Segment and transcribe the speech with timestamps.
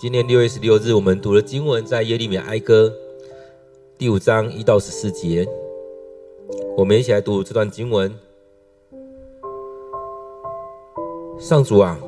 [0.00, 2.90] 今年六月十六日，我们读的经文在耶利米哀歌
[3.98, 5.46] 第五章一到十四节。
[6.74, 8.10] 我们一起来读这段经文。
[11.38, 12.00] 上主啊，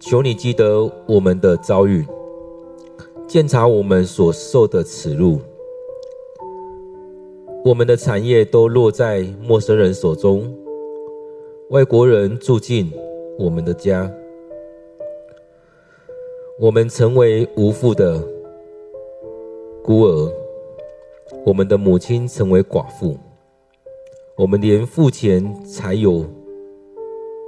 [0.00, 2.02] 求你记得我们的遭遇，
[3.28, 5.38] 鉴察我们所受的耻辱。
[7.62, 10.50] 我们的产业都落在陌生人手中，
[11.68, 12.90] 外国人住进
[13.38, 14.10] 我们的家。
[16.58, 18.18] 我们成为无父的
[19.84, 20.32] 孤儿，
[21.44, 23.14] 我们的母亲成为寡妇，
[24.38, 26.24] 我们连付钱才有，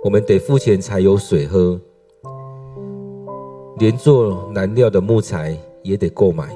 [0.05, 1.81] 我们得付钱才有水喝，
[3.79, 6.55] 连做燃料的木材也得购买。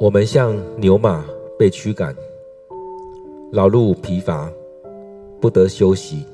[0.00, 1.22] 我们像牛马
[1.58, 2.16] 被驱赶，
[3.52, 4.50] 劳碌疲乏，
[5.38, 6.24] 不得休息。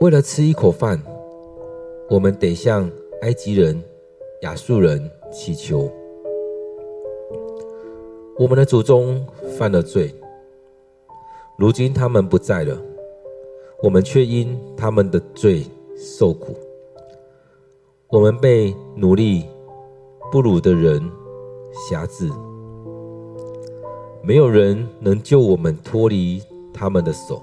[0.00, 0.96] 为了吃一口饭，
[2.08, 2.88] 我们得向
[3.22, 3.82] 埃及人、
[4.42, 5.90] 亚述人祈求。
[8.38, 9.26] 我们的祖宗
[9.58, 10.14] 犯了罪，
[11.56, 12.80] 如今他们不在了，
[13.82, 15.64] 我们却因他们的罪
[15.96, 16.54] 受苦。
[18.06, 19.46] 我们被奴隶
[20.30, 21.02] 俘虏的人
[21.90, 22.30] 挟制，
[24.22, 26.40] 没有人能救我们脱离
[26.72, 27.42] 他们的手。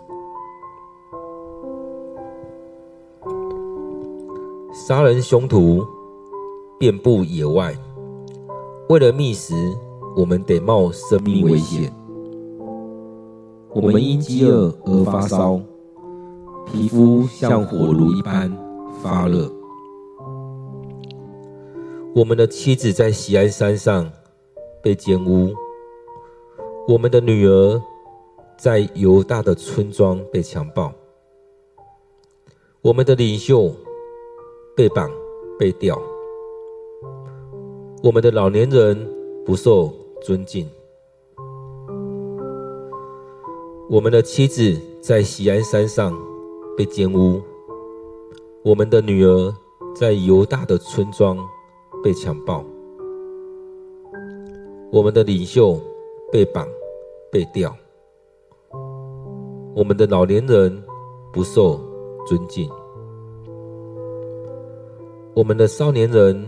[4.88, 5.84] 杀人凶徒
[6.78, 7.76] 遍布野外，
[8.88, 9.56] 为了觅食，
[10.16, 11.92] 我们得冒生命危险。
[13.74, 15.60] 我们因饥饿而发烧，
[16.68, 18.56] 皮肤像火炉一般
[19.02, 19.52] 发热。
[22.14, 24.12] 我们的妻子在喜安山上
[24.84, 25.52] 被奸污，
[26.88, 27.82] 我们的女儿
[28.56, 30.94] 在犹大的村庄被强暴，
[32.84, 33.74] 我们的领袖。
[34.76, 35.10] 被绑、
[35.58, 35.98] 被吊，
[38.04, 39.10] 我们的老年人
[39.46, 39.90] 不受
[40.22, 40.70] 尊敬。
[43.90, 46.14] 我们的妻子在喜安山上
[46.76, 47.42] 被奸污，
[48.66, 49.54] 我们的女儿
[49.96, 51.38] 在犹大的村庄
[52.04, 52.62] 被强暴，
[54.92, 55.80] 我们的领袖
[56.34, 56.68] 被绑、
[57.32, 57.74] 被吊，
[59.74, 60.84] 我们的老年人
[61.32, 61.80] 不受
[62.28, 62.70] 尊敬。
[65.36, 66.48] 我们的少年人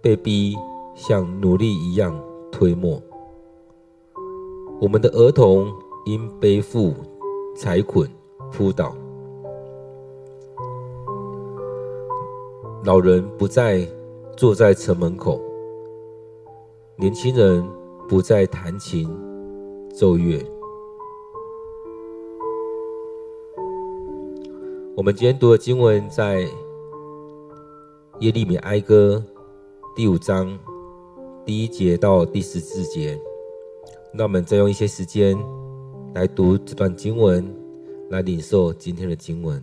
[0.00, 0.56] 被逼
[0.94, 2.18] 像奴隶一样
[2.50, 2.98] 推磨，
[4.80, 5.70] 我们的儿童
[6.06, 6.94] 因背负
[7.54, 8.08] 财捆
[8.50, 8.96] 扑倒，
[12.82, 13.86] 老人不再
[14.38, 15.38] 坐在城门口，
[16.96, 17.62] 年轻人
[18.08, 19.06] 不再弹琴
[19.92, 20.42] 奏乐。
[24.96, 26.48] 我们今天读的经文在。
[28.20, 29.22] 耶利米哀歌
[29.96, 30.56] 第五章
[31.44, 33.20] 第一节到第十四节，
[34.12, 35.36] 那我们再用一些时间
[36.14, 37.44] 来读这段经文，
[38.10, 39.62] 来领受今天的经文。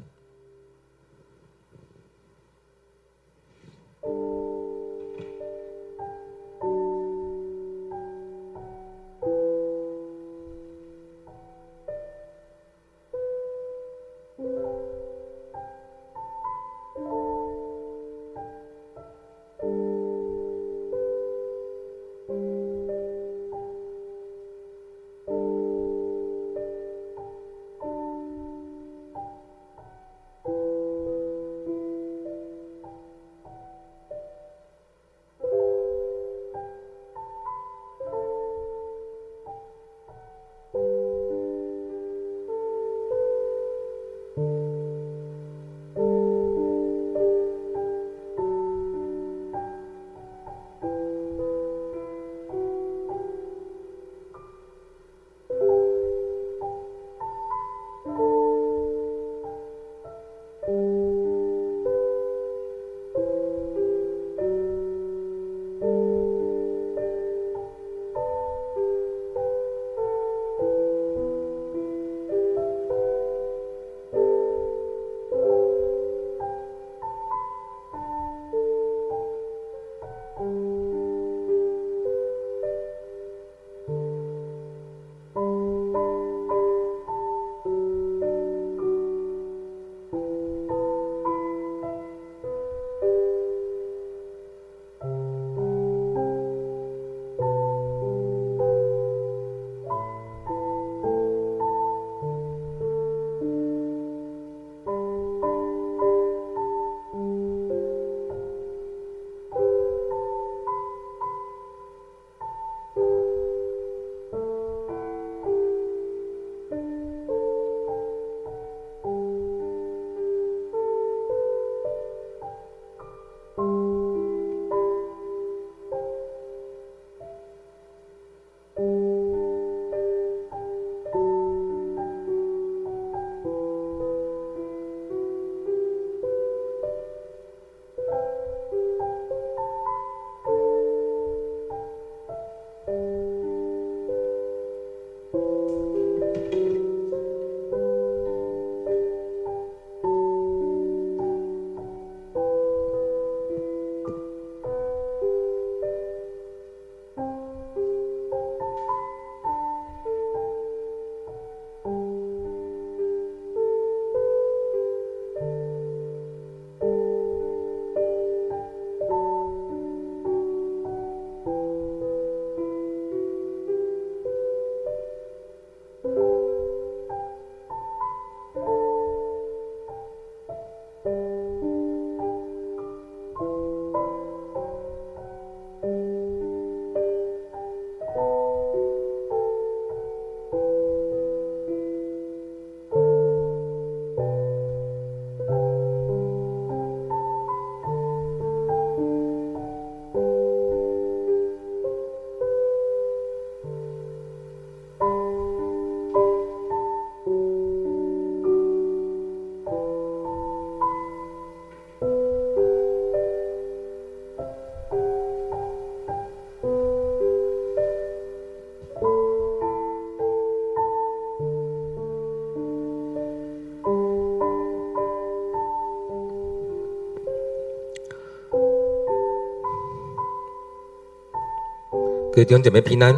[232.34, 233.14] 各位弟兄姐妹平安。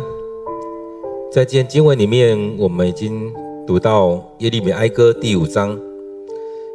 [1.31, 3.31] 在今天经文里面，我们已经
[3.63, 5.79] 读到耶利米哀歌第五章。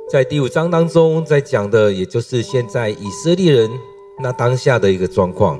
[0.09, 3.69] 在第五章当中，在讲的也就是现在以色列人
[4.23, 5.59] 那当下的一个状况。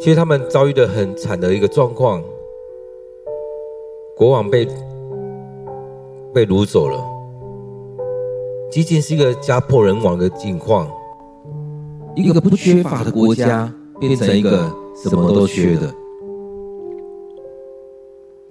[0.00, 2.24] 其实他们遭遇的很惨的一个状况，
[4.16, 4.66] 国王被
[6.32, 6.98] 被掳走了，
[8.70, 10.90] 几近是一个家破人亡的境况。
[12.16, 14.74] 一个不缺乏的国家，变成一个。
[14.94, 15.92] 什么都缺的，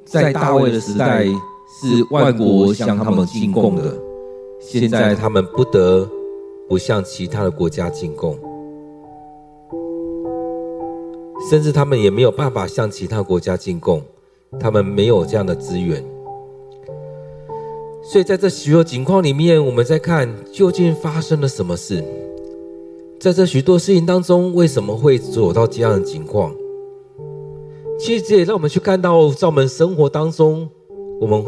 [0.06, 3.98] 在大卫的时代是万国向他们进贡的，
[4.60, 6.08] 现在他们不得
[6.70, 8.38] 不向其他的国家进贡，
[11.50, 14.02] 甚至他们也没有办法向其他国家进贡，
[14.60, 16.04] 他们没有这样的资源。
[18.04, 22.04] 所以在这许多情况里面，我们在看究竟发生了什么事。
[23.24, 26.54] 在这许多事情当中，为什么会走到这样的情况？
[27.98, 30.70] 其实这也让我们去看到，在我们生活当中，
[31.22, 31.42] 我们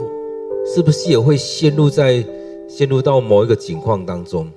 [0.66, 2.26] 是不是也会陷入在
[2.70, 4.50] 陷入到某一个境况当中？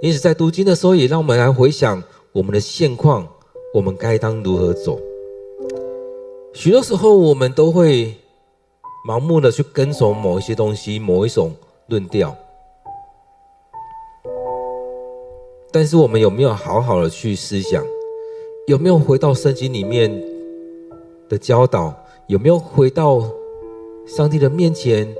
[0.00, 3.28] 因此，在读经的时候，也让我们来回想我们的现况，
[3.74, 4.98] 我们该当如何走？
[6.54, 8.14] 许多时候，我们都会
[9.06, 11.52] 盲目的去跟从某一些东西，某一种
[11.88, 12.34] 论调。
[15.78, 17.86] 但是我们有没有好好的去思想？
[18.66, 20.10] 有没有回到圣经里面
[21.28, 21.94] 的教导？
[22.26, 23.22] 有没有回到
[24.04, 25.14] 上帝的面前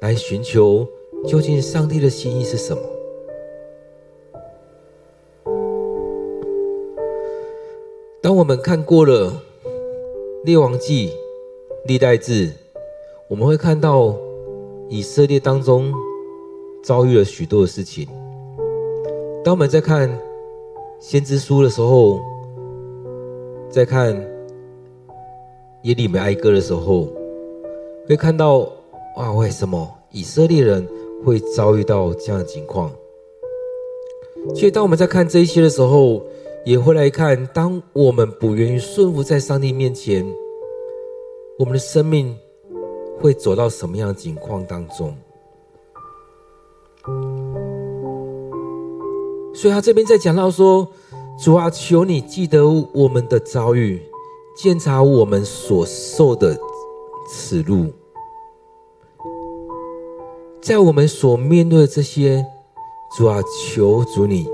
[0.00, 0.84] 来寻求
[1.24, 2.82] 究竟上帝的心意是什么？
[8.20, 9.32] 当我们看过了
[10.42, 11.12] 列王记、
[11.86, 12.50] 历代志，
[13.28, 14.16] 我们会看到
[14.88, 15.94] 以色列当中
[16.82, 18.08] 遭遇了许多的事情。
[19.42, 20.10] 当我们在看
[20.98, 22.20] 先知书的时候，
[23.70, 24.14] 在看
[25.84, 27.08] 耶利米哀歌的时候，
[28.06, 28.70] 会看到
[29.16, 30.86] 哇，为什么以色列人
[31.24, 32.92] 会遭遇到这样的情况？
[34.54, 36.22] 所以，当我们在看这一些的时候，
[36.66, 40.22] 也会来看，当我们不愿意顺服在上帝面前，
[41.58, 42.36] 我们的生命
[43.18, 45.16] 会走到什么样的境况当中？
[49.60, 50.88] 所以他这边在讲到说
[51.38, 54.00] ：“主啊，求你记得我们的遭遇，
[54.56, 56.58] 鉴察我们所受的
[57.30, 57.92] 耻辱，
[60.62, 62.42] 在我们所面对的这些，
[63.18, 63.38] 主啊，
[63.68, 64.48] 求主你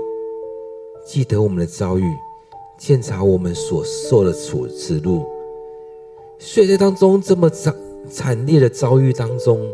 [1.05, 2.13] 记得我们的遭遇，
[2.77, 5.25] 鉴察我们所受的耻耻辱。
[6.37, 7.73] 所以在当中这么惨
[8.11, 9.65] 惨烈的遭遇当中，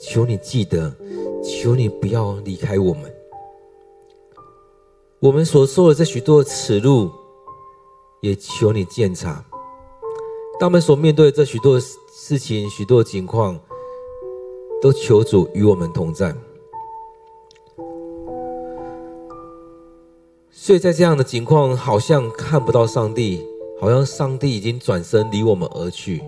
[0.00, 0.90] 求你记得，
[1.44, 3.02] 求你不要离开我们。”
[5.20, 7.10] 我们所受的这许多的耻辱，
[8.22, 9.44] 也求你鉴察。
[10.58, 13.60] 当我们所面对的这许多的事情、许多情况，
[14.80, 16.34] 都求主与我们同在。
[20.50, 23.46] 所以在这样的情况，好像看不到上帝，
[23.78, 26.22] 好像上帝已经转身离我们而去。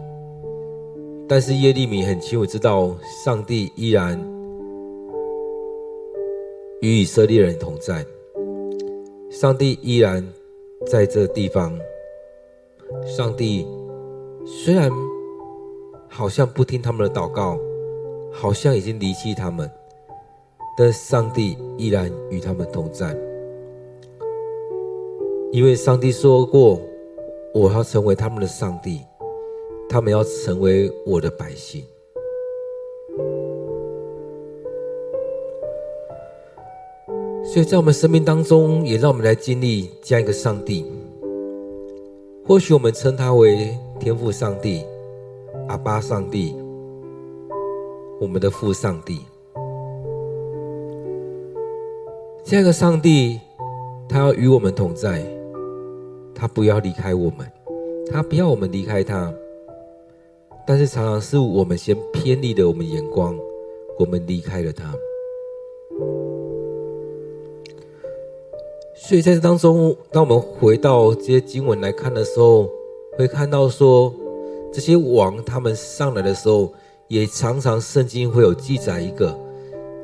[1.26, 2.94] 但是耶利米很清楚知道，
[3.24, 4.20] 上帝依然
[6.82, 8.04] 与以色列人同在。
[9.32, 10.22] 上帝依然
[10.86, 11.72] 在这地方。
[13.06, 13.66] 上帝
[14.44, 14.90] 虽然
[16.06, 17.58] 好像不听他们的祷告，
[18.30, 19.68] 好像已经离弃他们，
[20.76, 23.16] 但上帝依然与他们同在。
[25.50, 26.78] 因为上帝说过
[27.54, 29.00] ：“我要成为他们的上帝，
[29.88, 31.82] 他们要成为我的百姓。”
[37.52, 40.86] 所以在我们生命当中，也让我们来经历这样一个上帝。
[42.46, 44.82] 或许我们称他为天父上帝、
[45.68, 46.56] 阿爸上帝、
[48.18, 49.20] 我们的父上帝。
[52.42, 53.38] 这样一个上帝，
[54.08, 55.22] 他要与我们同在，
[56.34, 57.46] 他不要离开我们，
[58.10, 59.30] 他不要我们离开他。
[60.66, 63.38] 但是常常是我们先偏离了我们眼光，
[63.98, 64.90] 我们离开了他。
[69.04, 72.70] 所以在这当中，当我们回到这些经文来看的时候，
[73.18, 74.14] 会看到说，
[74.72, 76.72] 这些王他们上来的时候，
[77.08, 79.36] 也常常圣经会有记载一个，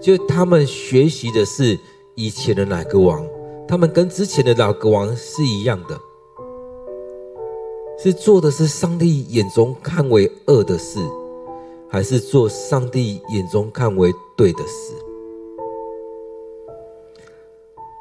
[0.03, 1.79] 就他们学习的是
[2.17, 3.25] 以前的哪个王，
[3.69, 5.97] 他们跟之前的哪个王是一样的，
[8.03, 10.99] 是做的是上帝眼中看为恶的事，
[11.89, 14.93] 还是做上帝眼中看为对的事？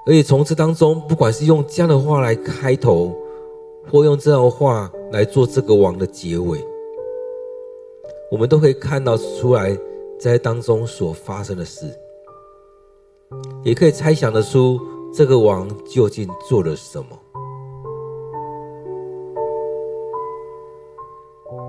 [0.07, 3.13] 而且从这当中，不管是用这样的话来开头，
[3.91, 6.57] 或用这样的话来做这个王的结尾，
[8.31, 9.77] 我们都可以看到出来
[10.17, 11.85] 在当中所发生的事，
[13.65, 14.79] 也可以猜想得出
[15.13, 17.07] 这个王究竟做了什么。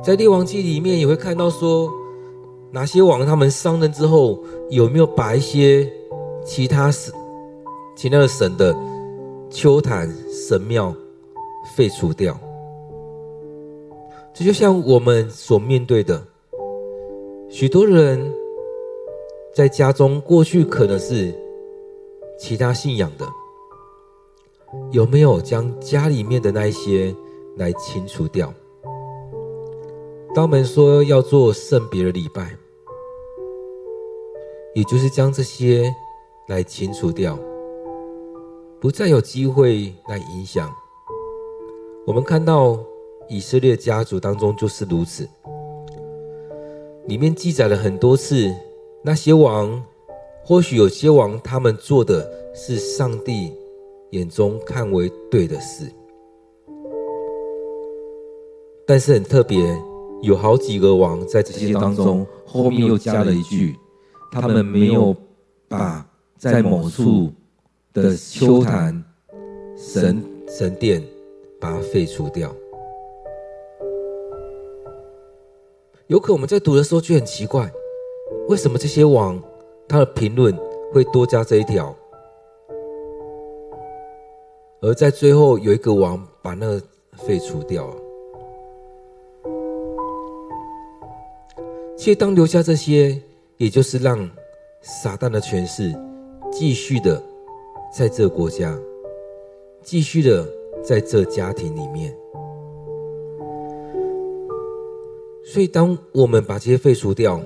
[0.01, 1.93] 在列王记里面也会看到说，
[2.71, 4.39] 哪些王他们上任之后，
[4.71, 5.93] 有没有把一些
[6.45, 7.13] 其他事
[7.99, 8.03] 事。
[8.03, 8.73] 其他的神的
[9.51, 10.95] 丘坛神庙
[11.75, 12.39] 废除掉，
[14.33, 16.25] 这就像我们所面对的，
[17.51, 18.33] 许多人
[19.53, 21.35] 在家中过去可能是
[22.39, 23.27] 其他信仰的，
[24.93, 27.13] 有没有将家里面的那一些
[27.57, 28.55] 来清除掉？
[30.37, 32.57] 当我们说要做圣别的礼拜，
[34.77, 35.93] 也就是将这些
[36.47, 37.37] 来清除掉。
[38.81, 40.73] 不再有机会来影响。
[42.07, 42.79] 我们看到
[43.29, 45.29] 以色列家族当中就是如此，
[47.07, 48.55] 里面记载了很多次，
[49.03, 49.83] 那些王，
[50.45, 53.53] 或许有些王他们做的是上帝
[54.11, 55.91] 眼中看为对的事，
[58.87, 59.77] 但是很特别，
[60.23, 63.77] 有好几个王在这些当中后面又加了一句，
[64.31, 65.15] 他们没有
[65.67, 67.33] 把在某处。
[68.03, 69.05] 的丘坛
[69.77, 71.03] 神神殿，
[71.61, 72.55] 把它废除掉。
[76.07, 77.71] 有可能我们在读的时候就很奇怪，
[78.49, 79.41] 为什么这些王
[79.87, 80.57] 他的评论
[80.93, 81.95] 会多加这一条？
[84.81, 86.83] 而在最后有一个王把那个
[87.17, 87.95] 废除掉。
[91.97, 93.21] 其实当留下这些，
[93.57, 94.31] 也就是让
[94.81, 95.93] 撒旦的权势
[96.53, 97.21] 继续的。
[97.91, 98.79] 在这国家，
[99.83, 100.47] 继续的
[100.83, 102.17] 在这家庭里面，
[105.43, 107.41] 所以当我们把这些废除掉，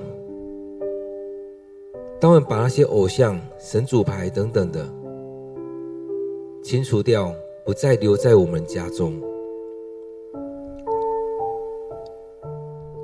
[2.20, 4.86] 当我们把那些偶像、神主牌等等的
[6.62, 7.32] 清除掉，
[7.64, 9.14] 不再留在我们家中，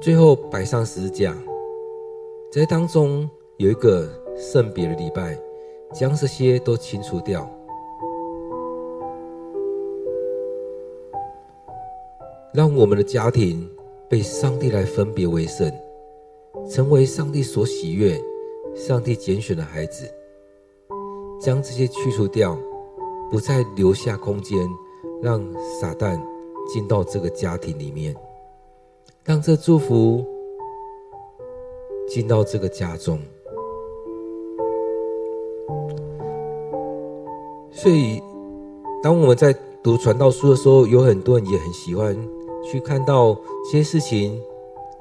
[0.00, 1.36] 最后摆上十字架，
[2.50, 5.38] 在当中有一个圣别的礼拜。
[5.94, 7.48] 将这些都清除掉，
[12.52, 13.68] 让我们的家庭
[14.08, 15.72] 被上帝来分别为圣，
[16.68, 18.20] 成为上帝所喜悦、
[18.74, 20.08] 上帝拣选的孩子。
[21.40, 22.58] 将这些去除掉，
[23.30, 24.58] 不再留下空间，
[25.22, 25.40] 让
[25.80, 26.20] 撒旦
[26.72, 28.14] 进到这个家庭里面，
[29.24, 30.24] 让这祝福
[32.08, 33.18] 进到这个家中。
[37.80, 38.20] 所以，
[39.00, 39.54] 当我们在
[39.84, 42.12] 读传道书的时候，有很多人也很喜欢
[42.64, 43.34] 去看到
[43.70, 44.36] 这些事情，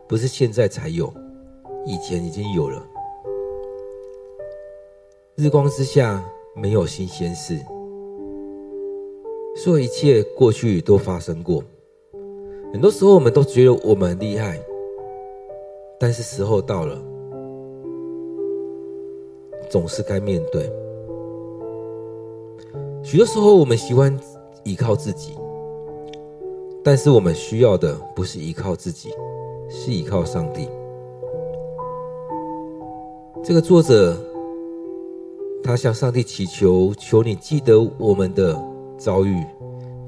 [0.08, 1.12] 不是现在才有，
[1.88, 2.86] 以前已经有了。
[5.36, 6.24] 日光之下
[6.56, 7.58] 没有新鲜事，
[9.56, 11.64] 所有一切过去都发生过。
[12.72, 14.62] 很多时候我们都觉得我们很厉害，
[16.00, 17.02] 但是时候到了，
[19.68, 20.72] 总是该面对。
[23.10, 24.14] 许多时候，我们喜欢
[24.66, 25.38] 依靠自己，
[26.84, 29.12] 但是我们需要的不是依靠自己，
[29.70, 30.68] 是依靠上帝。
[33.42, 34.18] 这个作者，
[35.64, 38.62] 他向上帝祈求：“求你记得我们的
[38.98, 39.42] 遭遇，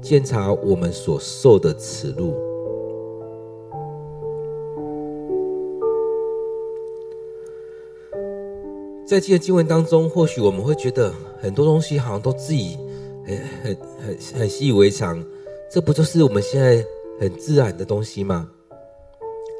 [0.02, 2.34] 鉴察我们所受的耻辱。”
[9.08, 12.76] 在这个经文当中，或许我们会觉得很多东西好像都自己。
[13.62, 15.24] 很很很习以为常，
[15.70, 16.84] 这不就是我们现在
[17.20, 18.50] 很自然的东西吗？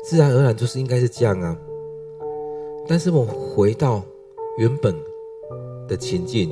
[0.05, 1.57] 自然而然就是应该是这样啊。
[2.89, 4.03] 但是我们回到
[4.59, 4.95] 原本
[5.87, 6.51] 的情境，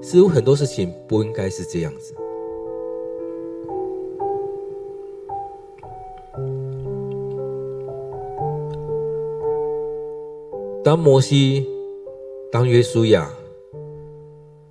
[0.00, 2.14] 似乎很多事情不应该是这样子。
[10.84, 11.66] 当摩西，
[12.50, 13.30] 当约书亚。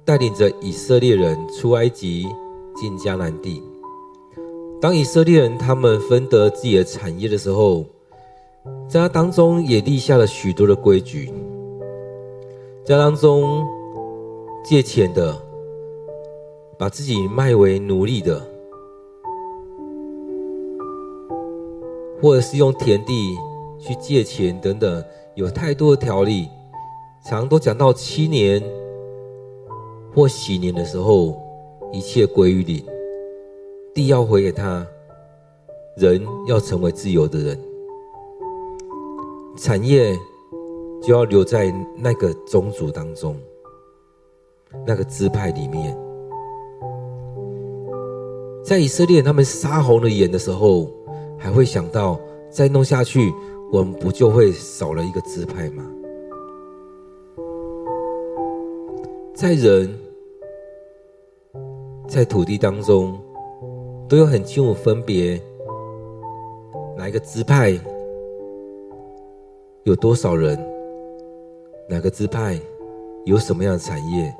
[0.03, 2.27] 带领着以色列人出埃及
[2.75, 3.61] 进迦南地。
[4.81, 7.85] 当以色列人他们分得自己的产业的时候，
[8.87, 11.31] 在他当中也立下了许多的规矩。
[12.83, 13.63] 在当中
[14.63, 15.39] 借钱的，
[16.79, 18.41] 把自己卖为奴隶的，
[22.19, 23.37] 或者是用田地
[23.79, 25.03] 去借钱等等，
[25.35, 26.47] 有太多的条例，
[27.23, 28.61] 常都讲到七年。
[30.13, 31.41] 或禧年的时候，
[31.91, 32.83] 一切归于零，
[33.93, 34.85] 地要回给他，
[35.95, 37.59] 人要成为自由的人，
[39.55, 40.17] 产业
[41.01, 43.35] 就要留在那个宗族当中，
[44.85, 45.97] 那个支派里面。
[48.63, 50.91] 在以色列他们杀红了眼的时候，
[51.37, 52.19] 还会想到
[52.49, 53.33] 再弄下去，
[53.71, 55.83] 我们不就会少了一个支派吗？
[59.33, 59.97] 在人，
[62.11, 63.17] 在土地当中，
[64.09, 65.41] 都有很清楚分别，
[66.97, 67.79] 哪一个支派
[69.83, 70.59] 有多少人，
[71.87, 72.59] 哪个支派
[73.23, 74.35] 有什么样的产业，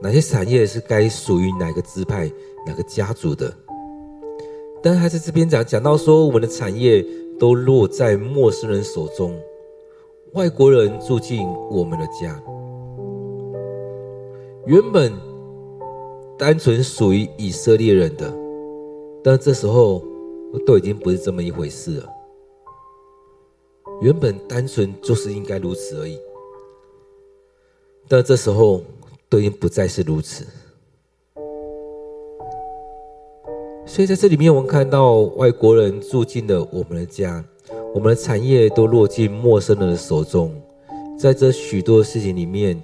[0.00, 2.32] 哪些产业是该属于哪个支派、
[2.66, 3.52] 哪个家族的。
[4.82, 7.04] 但是他在这边讲讲到说，我们的产业
[7.38, 9.38] 都落在陌生人手中，
[10.32, 12.42] 外国人住进我们的家。
[14.64, 15.12] 原本
[16.38, 18.32] 单纯属于以色列人的，
[19.22, 20.02] 但这时候
[20.66, 22.08] 都已经不是这么一回事了。
[24.00, 26.18] 原本单纯就是应该如此而已，
[28.08, 28.82] 但这时候
[29.28, 30.44] 都已经不再是如此。
[33.86, 37.44] 所以在这里面，我们看到外国人住进了我们的家，
[37.94, 40.52] 我们的产业都落进陌生人的手中，
[41.16, 42.82] 在这许多事情里面。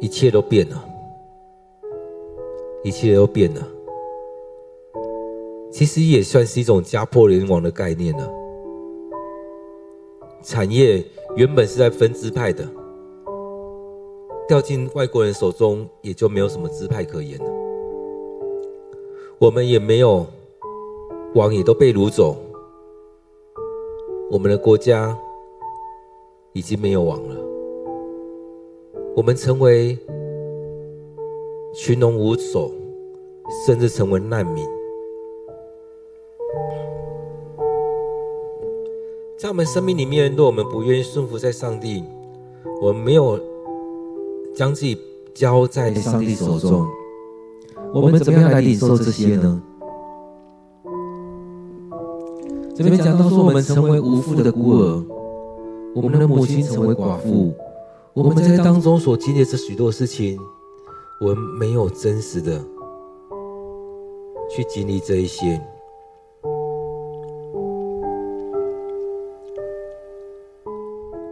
[0.00, 0.84] 一切都变了，
[2.82, 3.66] 一切都变了。
[5.70, 8.32] 其实也算是一种家破人亡的概念了。
[10.42, 11.04] 产业
[11.36, 12.66] 原本是在分支派的，
[14.46, 17.50] 掉进外国人手中，也就没有什么支派可言了。
[19.38, 20.24] 我们也没有
[21.34, 22.36] 王，也都被掳走。
[24.30, 25.16] 我们的国家
[26.52, 27.45] 已经没有王了。
[29.16, 29.98] 我们成为
[31.74, 32.70] 群龙无首，
[33.64, 34.62] 甚至成为难民。
[39.38, 42.04] 在我们生命里面，若我们不愿意顺服在上帝，
[42.82, 43.40] 我们没有
[44.54, 44.98] 将自己
[45.34, 46.86] 交在上帝手中，
[47.94, 49.62] 我们怎么样来领受这些呢？
[52.74, 55.02] 这边讲到说，我们成为无父的孤儿，
[55.94, 57.54] 我们的母亲成为寡妇。
[58.16, 60.40] 我们在当中所经历的这许多事情，
[61.20, 62.58] 我们没有真实的
[64.48, 65.60] 去经历这一些。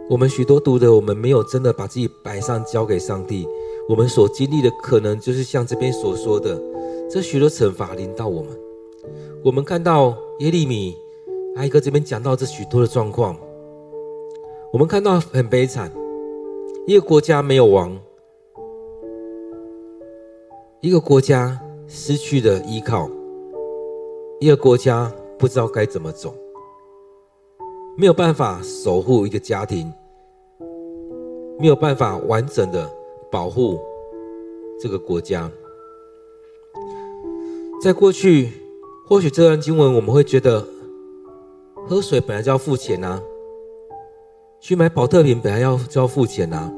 [0.07, 3.47] 我们许多读的，我们没有真的把自己摆上交给上帝。
[3.89, 6.61] 我们所经历的，可能就是像这边所说的，
[7.09, 8.51] 这许多惩罚临到我们。
[9.43, 10.95] 我们看到耶利米
[11.55, 13.35] 哀歌这边讲到这许多的状况，
[14.71, 15.91] 我们看到很悲惨。
[16.87, 17.97] 一个国家没有王，
[20.81, 23.09] 一个国家失去了依靠，
[24.39, 26.35] 一个国家不知道该怎么走，
[27.97, 29.91] 没有办法守护一个家庭，
[31.57, 32.87] 没有办法完整的
[33.31, 33.79] 保护
[34.79, 35.49] 这个国家。
[37.81, 38.51] 在过去，
[39.07, 40.63] 或许这段经文我们会觉得，
[41.87, 43.19] 喝水本来就要付钱呐。
[44.67, 46.73] 去买保特瓶本来要就要付钱呐，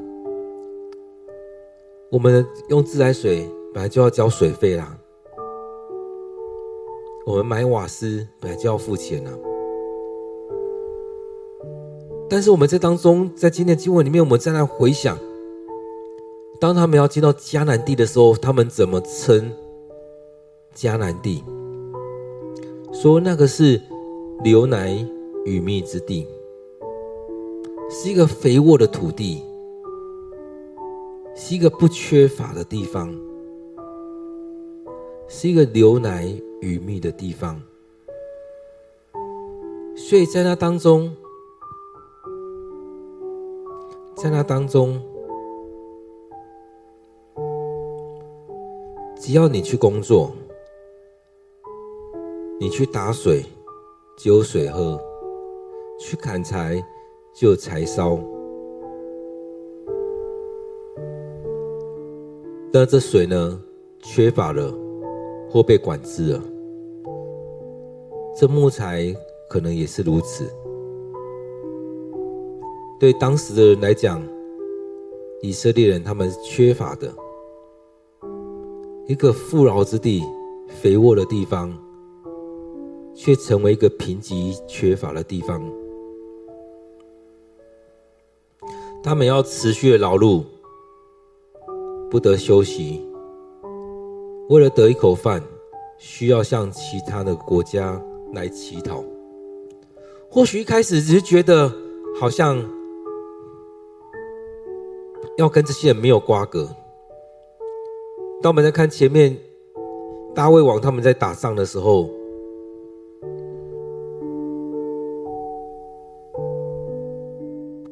[2.10, 4.94] 我们用自来水本来就要交水费啦，
[7.24, 9.30] 我们买瓦斯本来就要付钱呐。
[12.28, 15.16] 但是我们在当中，在今天的经文里面，我们再来回想，
[16.60, 19.50] 当他们要进到迦南地的时候，他们怎么称
[20.76, 21.42] 迦南地？
[22.92, 23.80] 说那个是
[24.44, 24.94] 流奶
[25.46, 26.28] 与蜜之地。
[27.90, 29.42] 是一个肥沃的土地，
[31.34, 33.10] 是一个不缺乏的地方，
[35.26, 37.60] 是一个流奶与蜜的地方。
[39.96, 41.16] 所以在那当中，
[44.14, 45.02] 在那当中，
[49.18, 50.30] 只要你去工作，
[52.60, 53.44] 你去打水
[54.18, 55.00] 就有水喝，
[55.98, 56.84] 去砍柴。
[57.40, 58.18] 就柴烧，
[62.72, 63.62] 但这水呢，
[64.00, 64.74] 缺乏了
[65.48, 66.42] 或被管制了。
[68.36, 69.14] 这木材
[69.48, 70.50] 可能也是如此。
[72.98, 74.20] 对当时的人来讲，
[75.40, 77.08] 以色列人他们是缺乏的，
[79.06, 80.24] 一个富饶之地、
[80.66, 81.72] 肥沃的地方，
[83.14, 85.62] 却成为一个贫瘠缺乏的地方。
[89.08, 90.44] 他们要持续的劳碌，
[92.10, 93.02] 不得休息。
[94.50, 95.42] 为了得一口饭，
[95.96, 97.98] 需要向其他的国家
[98.34, 99.02] 来乞讨。
[100.28, 101.72] 或许一开始只是觉得
[102.20, 102.62] 好像
[105.38, 106.68] 要跟这些人没有瓜葛。
[108.42, 109.34] 当我们在看前面
[110.34, 112.10] 大卫王他们在打仗的时候，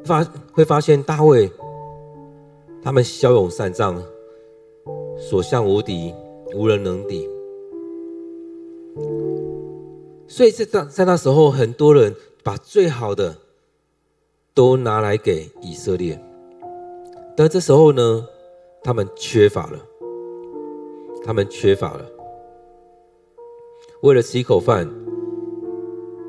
[0.07, 1.51] 发会发现大卫
[2.83, 3.95] 他们骁勇善战，
[5.19, 6.15] 所向无敌，
[6.55, 7.29] 无人能敌。
[10.29, 13.37] 所以在在在那时候，很多人把最好的
[14.55, 16.19] 都拿来给以色列，
[17.37, 18.27] 但这时候呢，
[18.83, 19.79] 他们缺乏了，
[21.25, 22.05] 他们缺乏了，
[24.03, 24.89] 为了吃一口饭，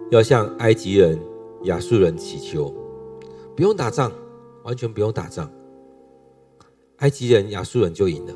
[0.10, 1.20] 要向埃及人、
[1.64, 2.74] 亚述人祈求。
[3.58, 4.12] 不用打仗，
[4.64, 5.50] 完全不用打仗，
[6.98, 8.34] 埃及人、亚述人就赢了。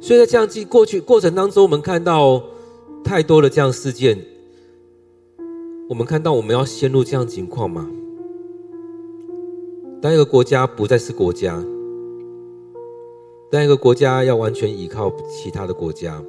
[0.00, 2.42] 所以在这样过过去过程当中，我们看到
[3.04, 4.18] 太多的这样事件。
[5.90, 7.86] 我们看到我们要陷入这样情况吗？
[10.00, 11.62] 当一个国家不再是国家，
[13.50, 16.22] 当一个国家要完全依靠其他的国家。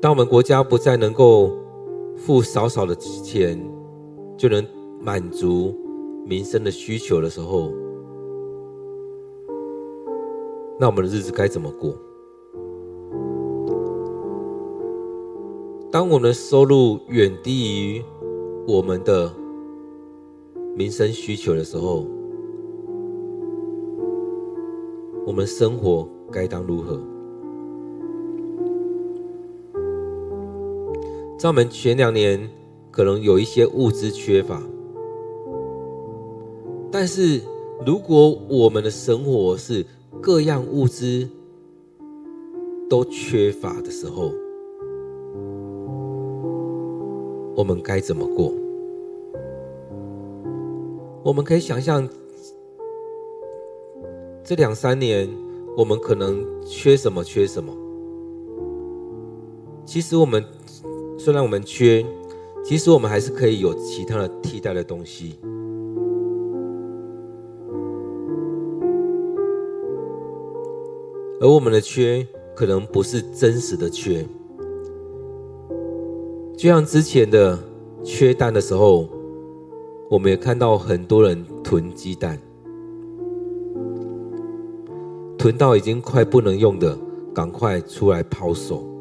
[0.00, 1.50] 当我们国家不再能够
[2.14, 3.60] 付少少的钱
[4.36, 4.64] 就能
[5.00, 5.74] 满足
[6.24, 7.72] 民生的需求的时候，
[10.78, 11.92] 那我们的日子该怎么过？
[15.90, 18.04] 当我们的收入远低于
[18.68, 19.32] 我们的
[20.76, 22.06] 民生需求的时候，
[25.26, 27.00] 我们生活该当如何？
[31.38, 32.50] 在我们前两年，
[32.90, 34.60] 可能有一些物资缺乏，
[36.90, 37.40] 但是
[37.86, 39.86] 如果我们的生活是
[40.20, 41.28] 各样物资
[42.90, 44.32] 都缺乏的时候，
[47.54, 48.52] 我们该怎么过？
[51.22, 52.08] 我们可以想象，
[54.42, 55.28] 这两三年
[55.76, 57.22] 我们可能缺什么？
[57.22, 57.72] 缺什么？
[59.86, 60.44] 其实我们。
[61.20, 62.06] 虽然我们缺，
[62.64, 65.34] 其实我们还是可以有其他的替代的东西。
[71.40, 74.24] 而我们的缺，可能不是真实的缺。
[76.56, 77.58] 就像之前的
[78.04, 79.08] 缺蛋的时候，
[80.08, 82.40] 我们也看到很多人囤鸡蛋，
[85.36, 86.96] 囤到已经快不能用的，
[87.34, 88.97] 赶快出来抛售。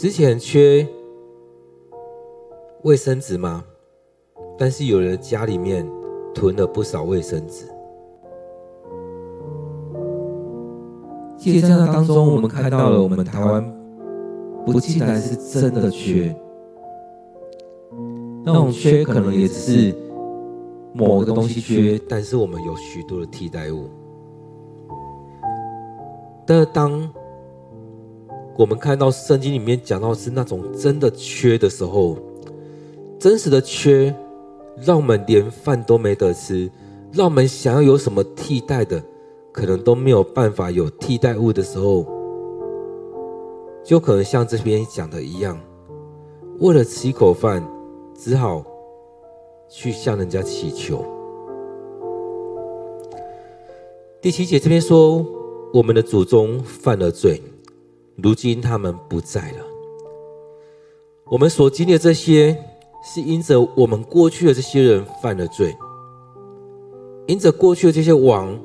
[0.00, 0.88] 之前缺
[2.84, 3.62] 卫生纸吗？
[4.56, 5.86] 但是有人家里面
[6.34, 7.66] 囤了不少卫生纸。
[11.36, 13.62] 其实，在那当中，我们看到了我们台湾
[14.64, 16.34] 不尽然是真的缺，
[18.42, 19.94] 那种缺可能也只是
[20.94, 23.90] 某个东西缺，但是我们有许多的替代物。
[26.46, 27.06] 但当
[28.56, 32.18] 我们看到圣经里面讲到是那种真的缺的时候，
[33.18, 34.14] 真实的缺，
[34.76, 36.70] 让我们连饭都没得吃，
[37.12, 39.02] 让我们想要有什么替代的，
[39.50, 42.04] 可能都没有办法有替代物的时候，
[43.82, 45.58] 就可能像这边讲的一样，
[46.58, 47.66] 为了吃一口饭，
[48.14, 48.62] 只好
[49.68, 51.02] 去向人家祈求。
[54.20, 55.24] 第七节这边说，
[55.72, 57.42] 我们的祖宗犯了罪。
[58.22, 59.64] 如今他们不在了。
[61.26, 62.56] 我们所经历的这些，
[63.04, 65.76] 是因着我们过去的这些人犯了罪，
[67.26, 68.58] 因着过去的这些王，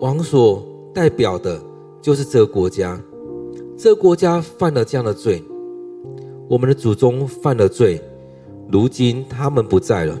[0.00, 0.62] 王所
[0.94, 1.60] 代表的，
[2.00, 3.00] 就是这个国家。
[3.76, 5.42] 这个国家犯了这样的罪，
[6.48, 8.00] 我们的祖宗犯了罪，
[8.70, 10.16] 如今他们不在了，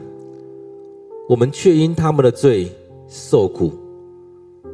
[1.28, 2.70] 我们却因他们的罪
[3.06, 3.72] 受苦。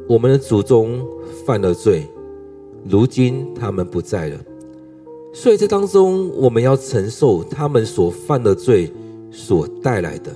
[0.09, 1.05] 我们的祖宗
[1.45, 2.07] 犯了罪。
[2.89, 4.37] 如今他们不在了，
[5.33, 8.91] 所以这当中我们要承受他们所犯的罪
[9.29, 10.31] 所带来的。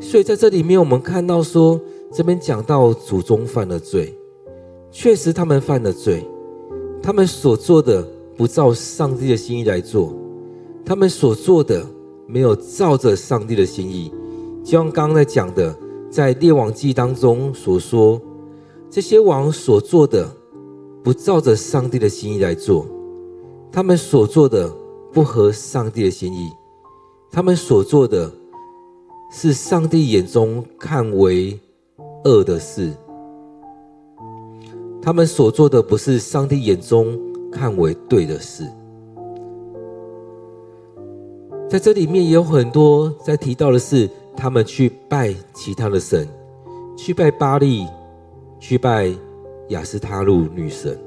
[0.00, 1.80] 所以在这里面，我们看到说，
[2.12, 4.12] 这边讲到祖宗犯了罪，
[4.90, 6.26] 确实他们犯了罪，
[7.00, 8.04] 他们所做的
[8.36, 10.12] 不照上帝的心意来做，
[10.84, 11.86] 他们所做的
[12.26, 14.12] 没有照着上帝的心意，
[14.64, 15.72] 就像刚刚在讲的，
[16.10, 18.20] 在列王记当中所说，
[18.90, 20.28] 这些王所做的。
[21.04, 22.86] 不照着上帝的心意来做，
[23.70, 24.72] 他们所做的
[25.12, 26.50] 不合上帝的心意，
[27.30, 28.32] 他们所做的
[29.30, 31.60] 是上帝眼中看为
[32.24, 32.90] 恶的事，
[35.02, 37.20] 他们所做的不是上帝眼中
[37.52, 38.64] 看为对的事。
[41.68, 46.26] 在这里面也有很多在提到的是，他们去拜其他的神，
[46.96, 47.86] 去拜巴力，
[48.58, 49.12] 去拜
[49.68, 50.98] 雅斯他录女神。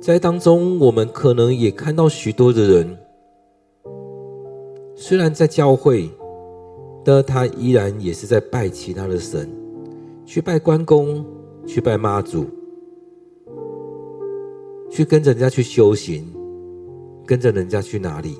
[0.00, 2.98] 在当中，我们可能也看到许多的人，
[4.96, 6.10] 虽然在教会，
[7.04, 9.48] 但他依然也是在拜其他的神，
[10.26, 11.24] 去拜关公，
[11.64, 12.46] 去拜妈祖，
[14.90, 16.26] 去跟着人家去修行，
[17.24, 18.36] 跟着人家去哪里？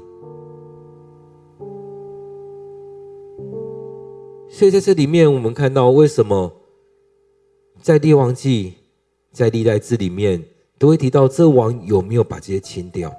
[4.55, 6.53] 所以在这里面，我们看到为什么
[7.81, 8.75] 在列王记、
[9.33, 10.45] 在历代志里面，
[10.79, 13.11] 都会提到这王有没有把这些清掉，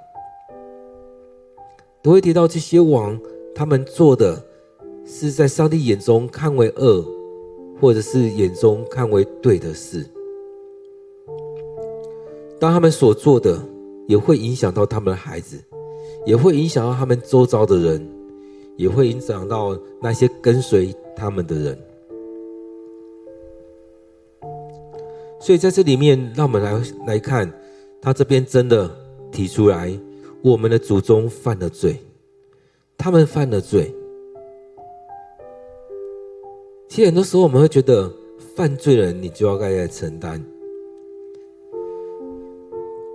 [2.03, 3.19] 都会提到这些王
[3.55, 4.45] 他们做的
[5.07, 7.03] 是在上帝眼中看为恶，
[7.81, 10.05] 或者是眼中看为对的事。
[12.59, 13.59] 当他们所做的
[14.07, 15.57] 也会影响到他们的孩子，
[16.27, 18.07] 也会影响到他们周遭的人，
[18.75, 21.77] 也会影响到那些跟随他们的人。
[25.39, 27.51] 所以在这里面，让我们来来看，
[28.01, 28.89] 他这边真的
[29.31, 29.93] 提出来，
[30.41, 31.99] 我们的祖宗犯了罪，
[32.97, 33.93] 他们犯了罪。
[36.87, 38.09] 其实很多时候我们会觉得，
[38.55, 40.41] 犯罪人你就要该来承担。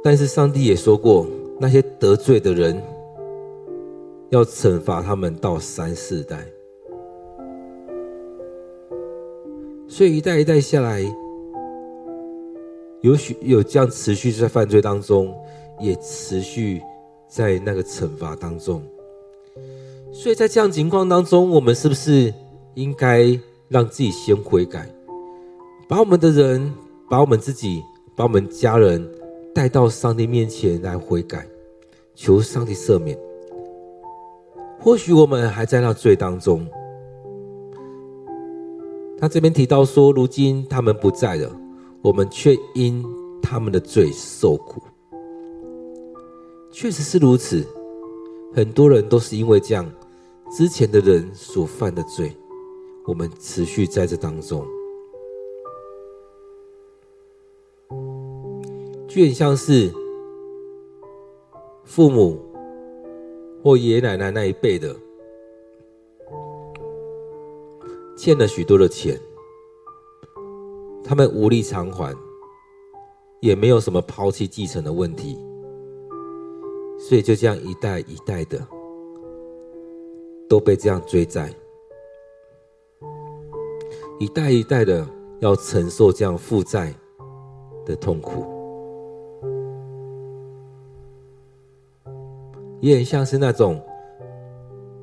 [0.03, 1.27] 但是上帝也说过，
[1.59, 2.83] 那些得罪的人，
[4.31, 6.47] 要惩罚他们到三四代。
[9.87, 11.03] 所以一代一代下来。
[13.01, 15.33] 有许有这样持续在犯罪当中，
[15.79, 16.83] 也持续
[17.29, 18.83] 在那个惩罚当中。
[20.12, 22.35] 所以在这样情况当中，我们是不是
[22.75, 23.38] 应该
[23.69, 24.91] 让自己先悔改，
[25.88, 26.75] 把我们的人、
[27.09, 27.81] 把我们自己、
[28.17, 29.09] 把我们家人
[29.55, 31.47] 带到上帝面前来悔改，
[32.17, 33.17] 求上帝赦免？
[34.79, 36.67] 或许我们还在那罪当中。
[39.19, 41.51] 他这边提到说，如今他们不在了。
[42.01, 43.05] 我们却因
[43.43, 44.81] 他们的罪受苦，
[46.71, 47.67] 确实是如此。
[48.55, 49.85] 很多人都是因为这样，
[50.49, 52.33] 之前的人所犯的罪，
[53.05, 54.64] 我们持续在这当中，
[59.09, 59.93] 就很像是
[61.85, 62.38] 父母
[63.62, 64.94] 或爷爷奶奶那一辈的，
[68.16, 69.18] 欠了许多的钱。
[71.05, 72.14] 他们无力偿还，
[73.40, 75.38] 也没有什么抛弃继承的问题，
[76.99, 78.66] 所以就这样一代一代的
[80.49, 81.51] 都被这样追债，
[84.18, 85.07] 一代一代的
[85.40, 86.94] 要承受这样负债
[87.87, 88.44] 的痛苦，
[92.81, 93.81] 也很像是那种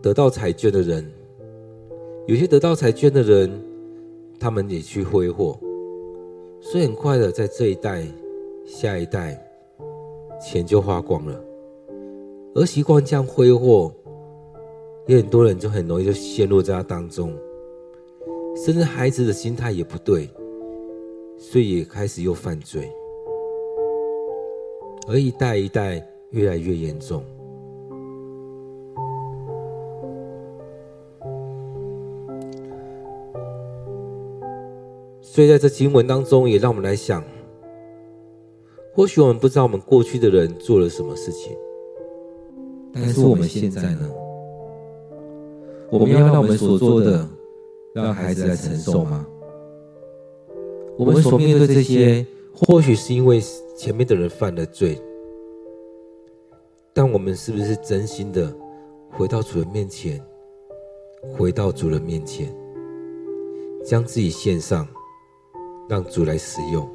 [0.01, 1.05] 得到彩券的人，
[2.27, 3.51] 有些得到彩券的人，
[4.39, 5.59] 他们也去挥霍。
[6.61, 8.03] 所以很快的，在这一代、
[8.65, 9.39] 下一代，
[10.41, 11.39] 钱就花光了。
[12.55, 13.91] 而习惯这样挥霍，
[15.07, 17.33] 有很多人就很容易就陷入在他当中，
[18.55, 20.29] 甚至孩子的心态也不对，
[21.37, 22.89] 所以也开始又犯罪，
[25.07, 27.21] 而一代一代越来越严重。
[35.35, 37.21] 所以在这经文当中，也让我们来想，
[38.93, 41.51] 或许我们不知道我们过去的人做了什么事情，
[42.93, 44.09] 但是我们现在呢？
[45.89, 47.27] 我们要让我们所做的
[47.93, 49.27] 让孩子来承受吗？
[50.97, 53.43] 我们所面对这些，或许是因为
[53.75, 54.97] 前面的人犯了罪，
[56.93, 58.55] 但我们是不是真心的
[59.09, 60.17] 回到主人面前，
[61.37, 62.55] 回到主人面前，
[63.83, 64.87] 将自己献上？
[65.87, 66.87] 让主来使用，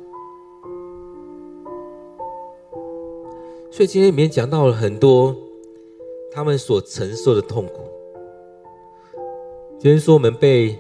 [3.71, 5.37] 所以今天里面讲到了很多
[6.33, 7.83] 他们所承受的痛苦。
[9.79, 10.77] 今天说我们被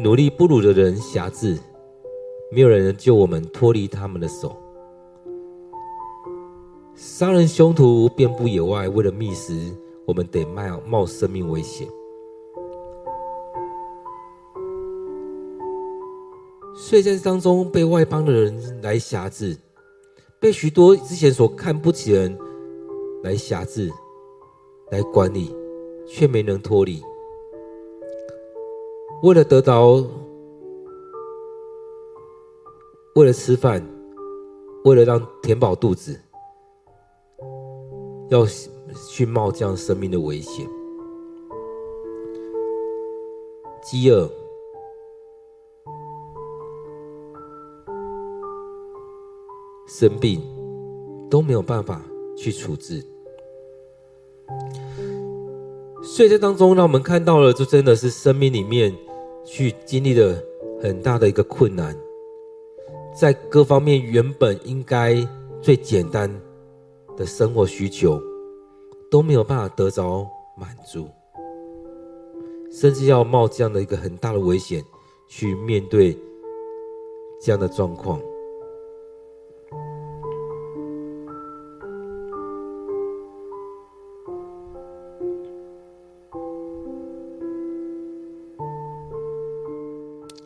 [0.00, 1.56] 努力不如的人挟制，
[2.50, 4.56] 没有人能救我们脱离他们的手。
[6.96, 9.54] 杀人凶徒遍布野外，为了觅食，
[10.04, 11.88] 我们得冒冒生命危险。
[16.76, 19.56] 所以在当中被外邦的人来辖制，
[20.40, 22.38] 被许多之前所看不起的人
[23.22, 23.90] 来辖制、
[24.90, 25.54] 来管理，
[26.06, 27.02] 却没能脱离。
[29.22, 30.04] 为了得到，
[33.14, 33.82] 为了吃饭，
[34.84, 36.20] 为了让填饱肚子，
[38.28, 38.44] 要
[39.08, 40.68] 去冒这样生命的危险，
[43.82, 44.28] 饥饿。
[49.96, 50.42] 生病
[51.30, 52.02] 都没有办法
[52.36, 53.00] 去处置，
[56.02, 58.92] 所以在当中，让我们看到了，就真的是生命里面
[59.44, 60.36] 去经历了
[60.82, 61.96] 很大的一个困难，
[63.16, 65.14] 在各方面原本应该
[65.62, 66.28] 最简单
[67.16, 68.20] 的生活需求
[69.08, 70.26] 都没有办法得着
[70.58, 71.06] 满足，
[72.72, 74.82] 甚至要冒这样的一个很大的危险
[75.28, 76.18] 去面对
[77.40, 78.20] 这样的状况。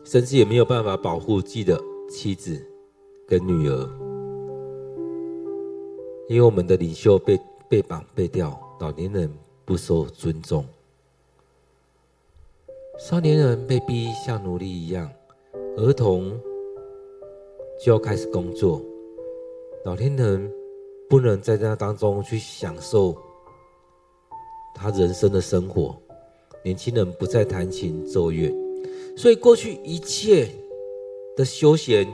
[0.09, 2.59] 甚至也没有办法保护自己的妻子
[3.27, 3.87] 跟女儿，
[6.27, 9.31] 因为我们的领袖被被绑被吊，老年人
[9.65, 10.65] 不受尊重，
[12.97, 15.07] 少年人被逼像奴隶一样，
[15.77, 16.31] 儿童
[17.79, 18.81] 就要开始工作，
[19.85, 20.51] 老年人
[21.07, 23.15] 不能在那当中去享受
[24.73, 25.95] 他人生的生活，
[26.63, 28.51] 年轻人不再弹琴奏乐。
[29.15, 30.47] 所以，过去一切
[31.35, 32.07] 的休闲，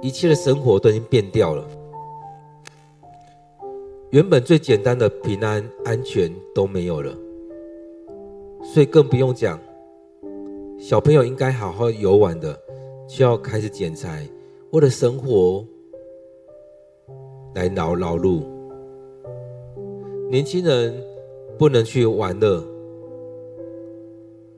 [0.00, 1.68] 一切的生活都已经变掉了。
[4.10, 7.12] 原本最简单的平安、安全都没有了。
[8.62, 9.58] 所以更不用讲，
[10.78, 12.56] 小朋友应该好好游玩的，
[13.08, 14.26] 就要开始剪裁，
[14.70, 15.66] 为了生活
[17.54, 18.42] 来劳劳碌。
[20.30, 20.94] 年轻人
[21.58, 22.64] 不能去玩乐，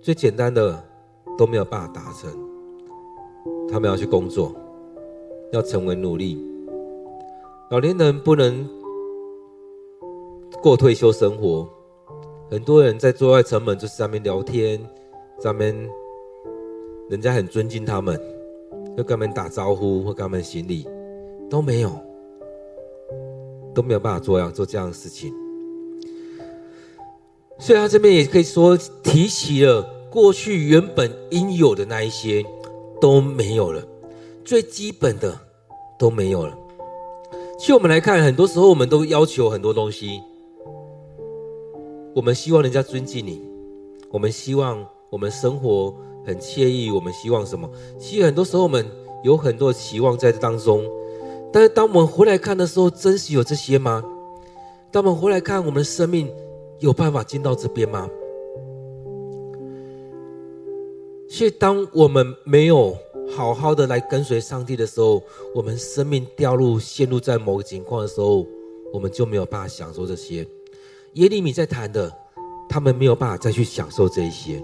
[0.03, 0.86] 最简单的。
[1.37, 2.31] 都没有办法达成，
[3.69, 4.55] 他们要去工作，
[5.53, 6.43] 要成为奴隶。
[7.71, 8.69] 老年人不能
[10.63, 11.69] 过退休生活，
[12.51, 14.81] 很多人在坐在城门就是上面聊天，
[15.43, 15.77] 上面
[17.11, 18.17] 人家很尊敬他们，
[18.97, 20.87] 会跟他们打招呼，会跟他们行礼，
[21.51, 21.91] 都没有，
[23.75, 25.35] 都没有办法做样做这样的事情。
[27.59, 29.96] 所以他这边也可以说提起了。
[30.17, 32.43] 过去原本应有的那一些
[32.99, 33.87] 都没有了，
[34.47, 35.39] 最基本的
[35.99, 36.57] 都没有了。
[37.59, 40.23] 其实我们来看，很多时候我们都要求很多东西，
[42.15, 43.43] 我们希望人家尊敬你，
[44.11, 45.95] 我们希望我们生活
[46.25, 47.69] 很惬意，我们希望什么？
[47.99, 48.87] 其实很多时候我们
[49.23, 50.83] 有很多的期望在这当中，
[51.53, 54.03] 但是当我们回来看的时候，真实有这些吗？
[54.91, 56.33] 当我们回来看，我们的生命
[56.79, 58.09] 有办法进到这边吗？
[61.37, 62.97] 所以，当我们没有
[63.37, 65.23] 好好的来跟随上帝的时候，
[65.55, 68.47] 我们生命掉入、陷入在某个情况的时候，
[68.91, 70.47] 我们就没有办法享受这些。
[71.13, 72.11] 耶利米在谈的，
[72.71, 74.63] 他们没有办法再去享受这一些，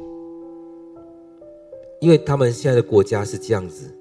[2.00, 3.94] 因为他们现在的国家是这样子，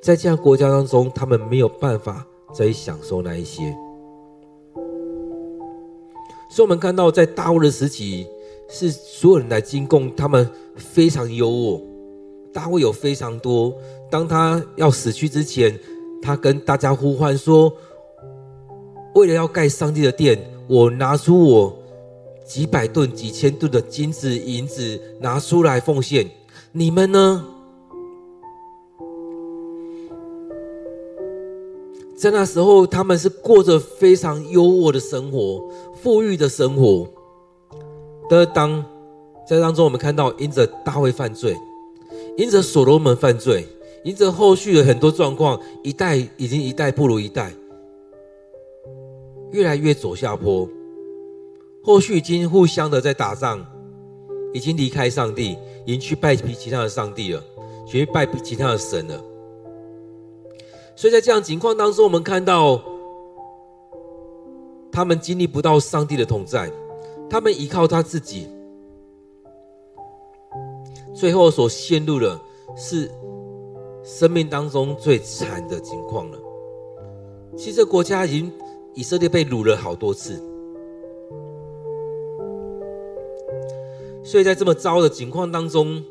[0.00, 3.76] 在这样国家当中，他们没有办法再去享受那一些。
[6.48, 8.26] 所以，我们看到在大卫的时期。
[8.68, 11.80] 是所有人来进贡，他们非常优渥。
[12.52, 13.72] 大卫有非常多。
[14.10, 15.78] 当他要死去之前，
[16.22, 17.72] 他跟大家呼唤说
[19.14, 21.76] ：“为了要盖上帝的殿，我拿出我
[22.44, 26.30] 几百吨、几千吨的金子、银子拿出来奉献。
[26.72, 27.44] 你们呢？”
[32.16, 35.70] 在那时候，他们是过着非常优渥的生活、
[36.02, 37.08] 富裕的生活。
[38.28, 38.84] 但是当
[39.48, 41.56] 在当中，我们看到因着大卫犯罪，
[42.36, 43.66] 因着所罗门犯罪，
[44.04, 47.50] 因着后续的很多状况，一代已经一代不如一代，
[49.50, 50.68] 越来越走下坡。
[51.82, 53.64] 后续已经互相的在打仗，
[54.52, 55.56] 已经离开上帝，
[55.86, 57.42] 已经去拜其他的上帝了，
[57.86, 59.24] 去拜其他的神了。
[60.94, 62.82] 所以在这样情况当中，我们看到
[64.92, 66.70] 他们经历不到上帝的同在。
[67.30, 68.48] 他们依靠他自己，
[71.14, 72.40] 最后所陷入的
[72.76, 73.10] 是
[74.02, 76.38] 生命当中最惨的情况了。
[77.56, 78.52] 其实，国家已经
[78.94, 80.40] 以色列被掳了好多次，
[84.24, 86.02] 所以在这么糟的情况当中，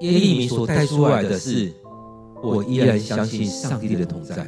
[0.00, 1.72] 耶利米所带出来的是，
[2.42, 4.46] 我依然相信上帝的同在。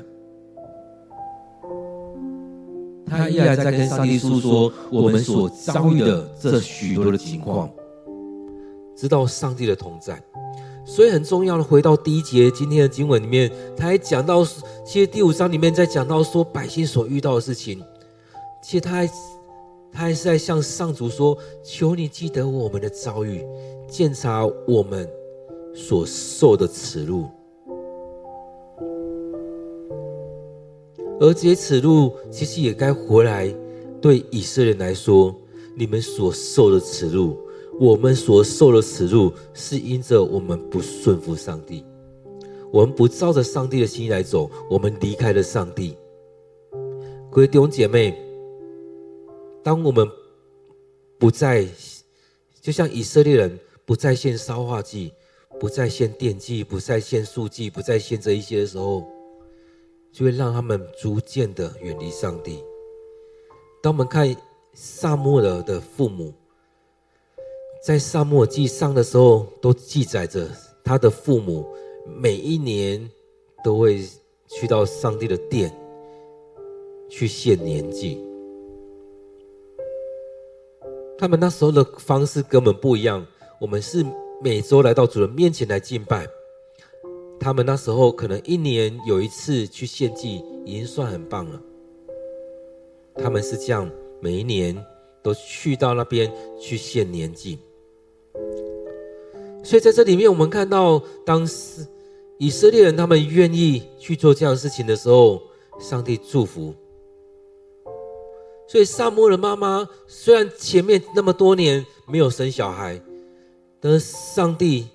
[3.16, 7.70] 他依然在跟上帝诉说我们所遭遇的这许多的情况，
[8.96, 10.22] 知道上帝的同在。
[10.86, 14.44] 所以很重要的，回到第一节今天的经文里面，他还讲到，
[14.84, 17.82] 其实第五章里面在讲到说百姓所遇到的事情，
[18.62, 19.06] 其实他还
[19.90, 23.42] 他还是在向上主说：“求你记得我们的遭遇，
[23.88, 25.08] 鉴察我们
[25.74, 27.24] 所受的耻辱。”
[31.20, 33.54] 而这些耻辱，其实也该回来
[34.00, 35.34] 对以色列人来说，
[35.76, 37.38] 你们所受的耻辱。
[37.80, 41.84] 我们所受的耻辱，是因着我们不顺服上帝，
[42.72, 45.96] 我们不照着上帝的心意来走，我们离开了上帝。
[47.32, 48.16] 各位弟兄姐妹，
[49.60, 50.08] 当我们
[51.18, 51.66] 不再，
[52.62, 55.12] 就像以色列人不再献烧化祭，
[55.58, 59.04] 不再献奠祭，不再献素祭，不再献这一些的时候，
[60.14, 62.64] 就会让他们逐渐的远离上帝。
[63.82, 64.34] 当我们看
[64.72, 66.32] 撒母耳的父母。
[67.86, 70.48] 在撒母耳记上的时候，都记载着
[70.82, 71.66] 他的父母
[72.06, 73.10] 每一年
[73.62, 74.00] 都会
[74.48, 75.70] 去到上帝的殿
[77.10, 78.18] 去献年祭。
[81.18, 83.26] 他们那时候的方式根本不一样。
[83.60, 84.02] 我们是
[84.42, 86.26] 每周来到主人面前来敬拜，
[87.44, 91.60] 他们那时候可能一年有一次去献祭，已经算很棒了。
[93.16, 93.86] 他们是这样，
[94.18, 94.74] 每一年
[95.22, 97.58] 都去到那边去献年祭。
[99.62, 101.86] 所以在这里面，我们看到，当时
[102.38, 105.42] 以色列人他们愿意去做这样事情的时候，
[105.78, 106.74] 上帝祝福。
[108.66, 112.98] 所以撒母耳的妈妈虽然前面那么多年没有生小孩，
[113.80, 114.86] 但是上帝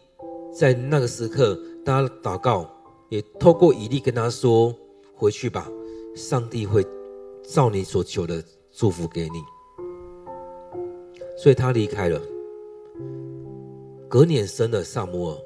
[0.52, 1.56] 在那个时刻，
[1.90, 2.70] 他祷告，
[3.10, 4.74] 也透过以利跟他说
[5.16, 5.68] ：“回去吧，
[6.16, 6.86] 上帝会
[7.44, 9.42] 照你所求的祝福给你。”
[11.36, 12.22] 所以他离开了。
[14.08, 15.38] 隔年生了撒母耳，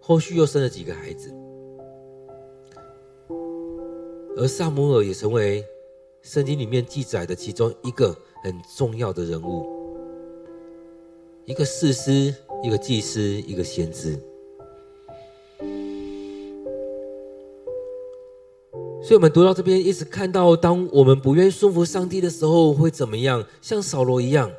[0.00, 1.32] 后续又生了几个孩子，
[4.36, 5.64] 而撒母耳也成为
[6.22, 9.64] 圣经里面记载的其中一个很重要的人物，
[11.44, 14.18] 一个士师，一个祭司，一个先知。
[19.08, 23.42] 所以，我们读到这边，一直看到，当我们不愿意顺服上帝的时候，会怎么样？
[23.62, 24.50] 像扫罗一样。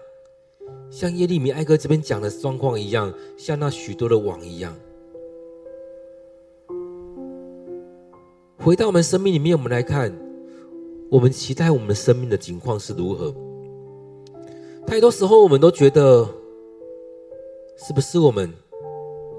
[0.90, 4.76] 像耶利米哀歌这边讲的状况一样，像那许多的网一样。
[8.58, 10.12] 回到我们生命里面，我们来看，
[11.12, 13.32] 我们期待我们生命的情况是如何？
[14.88, 16.28] 太多时候，我们都觉得，
[17.78, 18.52] 是不是我们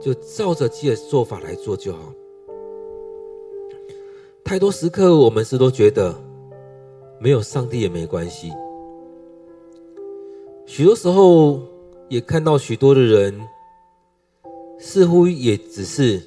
[0.00, 2.14] 就照着自己的做法来做就好？
[4.50, 6.12] 太多时刻，我们是都觉得，
[7.20, 8.50] 没有上帝也没关系。
[10.66, 11.60] 许多时候，
[12.08, 13.40] 也看到许多的人，
[14.76, 16.20] 似乎也只是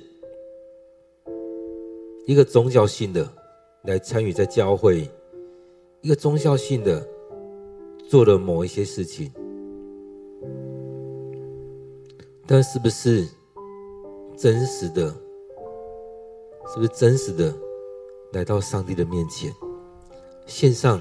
[2.25, 3.29] 一个宗教性的
[3.81, 5.05] 来参与在教会，
[5.99, 7.05] 一个宗教性的
[8.07, 9.29] 做了某一些事情，
[12.47, 13.27] 但是不是
[14.37, 15.13] 真实的？
[16.69, 17.53] 是不是真实的
[18.33, 19.53] 来到上帝的面前，
[20.47, 20.99] 献上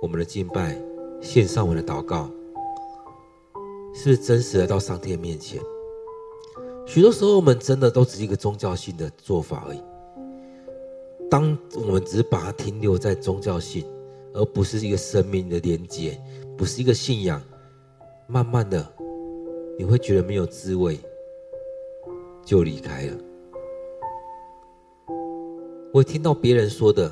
[0.00, 0.80] 我们的敬拜？
[1.20, 2.30] 献上我们的祷告，
[3.94, 5.60] 是不是真实的到上帝的面前？
[6.86, 9.82] 许多时候，我们真的都只是一个宗教性的做法而已。
[11.30, 13.84] 当我们只是把它停留在宗教性，
[14.32, 16.18] 而不是一个生命的连接，
[16.56, 17.42] 不是一个信仰，
[18.26, 18.86] 慢慢的，
[19.78, 20.98] 你会觉得没有滋味，
[22.44, 23.16] 就离开了。
[25.94, 27.08] 我听到别人说的，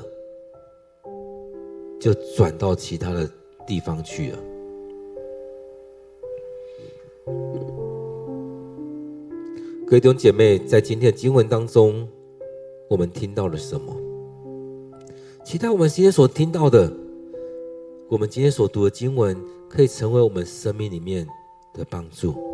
[1.97, 3.29] 就转到其他的。
[3.65, 4.37] 地方去了。
[9.87, 12.05] 各位弟兄姐妹，在今天的经文当中，
[12.89, 13.95] 我们听到了什么？
[15.45, 16.91] 期待我们今天所听到的，
[18.09, 19.33] 我们今天所读的经文，
[19.69, 21.25] 可以成为我们生命里面
[21.73, 22.52] 的帮助。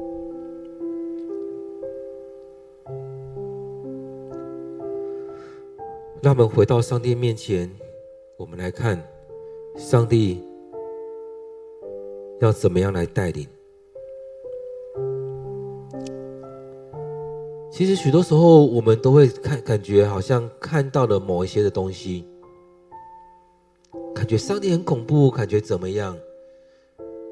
[6.22, 7.70] 让我们回到上帝面前，
[8.36, 9.02] 我们来看
[9.78, 10.44] 上帝。
[12.42, 13.48] 要怎么样来带领？
[17.72, 22.26] 其实许多时候，我们都会看，感觉好像看到了某一些的东西，
[24.14, 26.18] 感觉上帝很恐怖，感觉怎么样？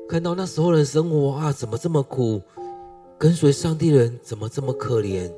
[0.07, 2.41] 看到那时候的生活啊，怎么这么苦？
[3.17, 5.29] 跟随上帝的人怎么这么可怜？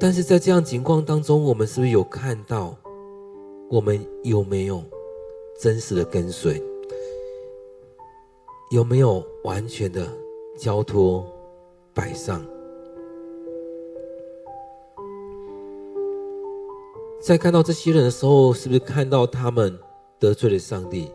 [0.00, 2.76] 但是在这样情况当中，我们是不是有看到？
[3.68, 4.82] 我们有没有
[5.60, 6.62] 真实的跟随？
[8.70, 10.06] 有没有完全的
[10.56, 11.26] 交托
[11.92, 12.42] 摆上？
[17.20, 19.76] 在看到这些人的时候，是不是看到他们
[20.18, 21.10] 得罪了上帝？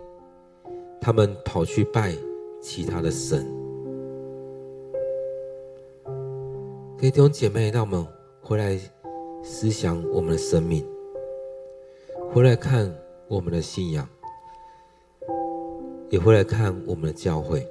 [1.00, 2.14] 他们跑去拜
[2.62, 3.48] 其他的神？
[6.98, 8.06] 各位弟兄姐妹，让我们
[8.46, 8.78] 回来
[9.42, 10.86] 思想我们的生命，
[12.30, 12.94] 回来看
[13.30, 14.06] 我们的信仰，
[16.10, 17.66] 也回来看我们的教会。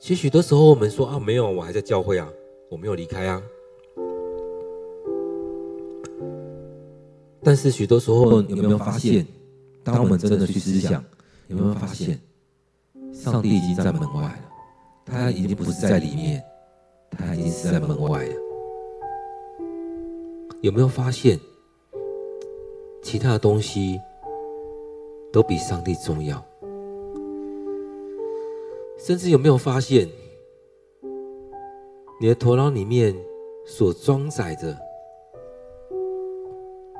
[0.00, 2.26] 其实许多时候，我们说啊，没有，我还在教会啊，
[2.70, 3.42] 我没有离开啊。
[7.42, 9.26] 但是许多时候，有没有发现，
[9.84, 11.04] 当我们真的去思想，
[11.48, 12.18] 有没有发现，
[13.12, 14.40] 上帝已经在门外了，
[15.04, 16.42] 他已经不是在里面，
[17.10, 18.34] 他已经是在门外了。
[20.60, 21.38] 有没有发现，
[23.02, 24.00] 其他的东西
[25.32, 26.44] 都比上帝重要？
[28.98, 30.08] 甚至有没有发现，
[32.20, 33.14] 你的头脑里面
[33.64, 34.76] 所装载着？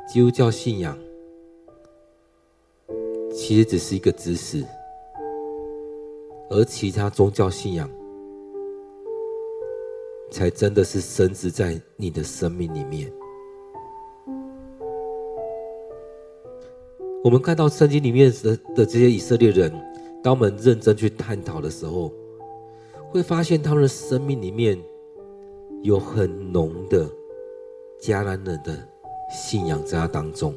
[0.08, 0.96] 基督教信仰
[3.30, 4.64] 其实只是一个知识，
[6.48, 7.90] 而其他宗教信仰
[10.30, 13.12] 才真的是深植在你的生命里面。
[17.24, 19.72] 我们看到圣经里面的的这些以色列人，
[20.22, 22.12] 当我们认真去探讨的时候，
[23.10, 24.78] 会发现他们的生命里面
[25.82, 27.08] 有很浓的
[28.00, 28.88] 迦南人的。
[29.30, 30.54] 信仰在他当中，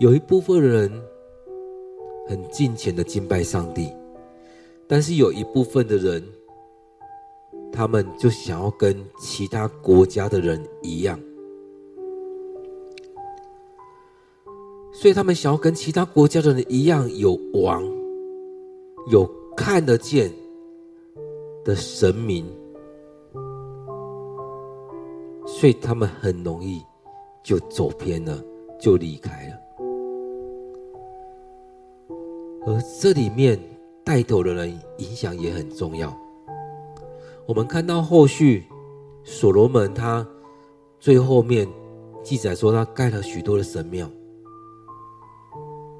[0.00, 0.90] 有一部分人
[2.26, 3.92] 很敬虔的敬拜上帝，
[4.88, 6.20] 但是有一部分的人，
[7.72, 11.18] 他们就想要跟其他国家的人一样，
[14.92, 17.82] 所以他们想要跟其他国家的人一样，有王，
[19.08, 20.30] 有看得见
[21.64, 22.44] 的神明。
[25.46, 26.82] 所以他们很容易
[27.42, 28.42] 就走偏了，
[28.78, 29.54] 就离开了。
[32.66, 33.58] 而这里面
[34.04, 36.14] 带头的人影响也很重要。
[37.50, 38.64] 我们看到后续，
[39.24, 40.24] 所罗门他
[41.00, 41.66] 最后面
[42.22, 44.08] 记载说，他盖了许多的神庙，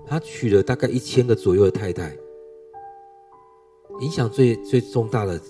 [0.06, 2.16] 他娶了大概一千个左右的太太。
[3.98, 5.40] 影响最最重大的，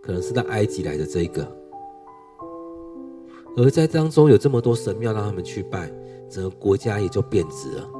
[0.00, 1.46] 可能是在埃及来的这一个。
[3.58, 5.92] 而在当中有这么多神庙让他们去拜，
[6.30, 7.90] 整个国家也就变质了。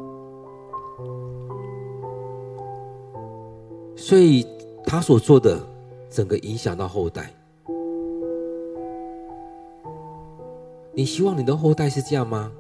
[3.95, 4.47] 所以
[4.87, 5.61] 他所做的，
[6.09, 7.34] 整个影响到后代。
[10.95, 12.53] 你希望你的后代是这样吗？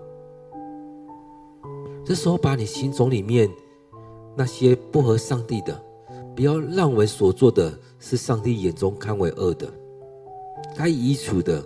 [2.04, 3.48] 这时候把你心中里面
[4.36, 5.80] 那些不合上帝的，
[6.34, 9.72] 不要让我所做的是上帝眼中看为恶的，
[10.76, 11.64] 该移除的。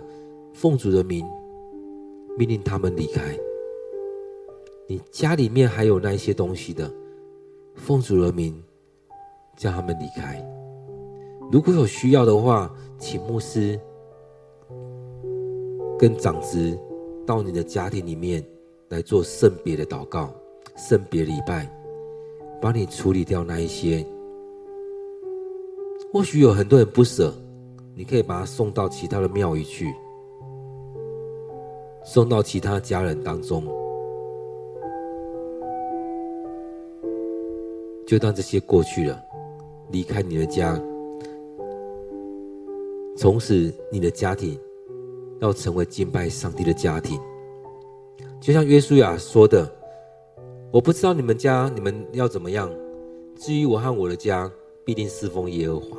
[0.51, 1.25] 奉主的名，
[2.37, 3.33] 命令他们离开。
[4.87, 6.91] 你家里面还有那一些东西的，
[7.75, 8.61] 奉主的名，
[9.55, 10.45] 叫他们离开。
[11.49, 13.79] 如果有需要的话，请牧师
[15.99, 16.79] 跟长子
[17.27, 18.41] 到你的家庭里面
[18.87, 20.33] 来做圣别的祷告、
[20.77, 21.69] 圣别礼拜，
[22.61, 24.05] 帮你处理掉那一些。
[26.13, 27.33] 或许有很多人不舍，
[27.93, 29.93] 你可以把他送到其他的庙宇去。
[32.05, 33.65] 送到其他家人当中，
[38.07, 39.21] 就当这些过去了，
[39.91, 40.81] 离开你的家，
[43.17, 44.57] 从此你的家庭
[45.39, 47.19] 要成为敬拜上帝的家庭。
[48.39, 49.69] 就像约书亚说的
[50.71, 52.71] ：“我不知道你们家你们要怎么样，
[53.35, 54.49] 至于我和我的家，
[54.85, 55.97] 必定侍奉耶和华。”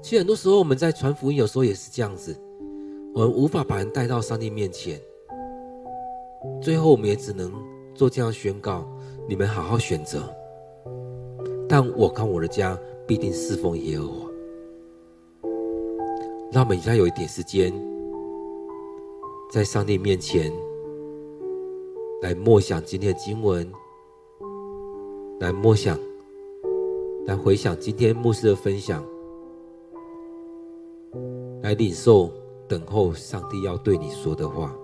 [0.00, 2.36] 其实很多时候我们在传福音，有时候也是这样子。
[3.14, 4.98] 我们无法把人带到上帝面前，
[6.62, 7.52] 最后我们也只能
[7.94, 8.88] 做这样宣告：
[9.28, 10.22] 你们好好选择。
[11.68, 14.28] 但我看我的家必定侍奉耶和华。
[16.50, 17.72] 让我们现在有一点时间，
[19.52, 20.50] 在上帝面前
[22.22, 23.70] 来默想今天的经文，
[25.40, 25.98] 来默想，
[27.26, 29.04] 来回想今天牧师的分享，
[31.60, 32.30] 来领受。
[32.66, 34.74] 等候上帝要对你说的话。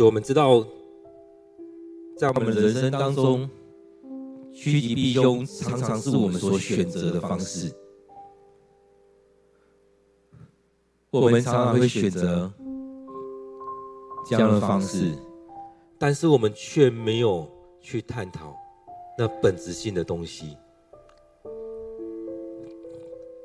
[0.00, 0.66] 主，我们知道，
[2.16, 3.46] 在我们的人生当中，
[4.50, 7.70] 趋吉避凶常常是我们所选择的方式。
[11.10, 12.50] 我们常常会选择
[14.26, 15.12] 这样的方式，
[15.98, 17.46] 但是我们却没有
[17.78, 18.56] 去探讨
[19.18, 20.56] 那本质性的东西。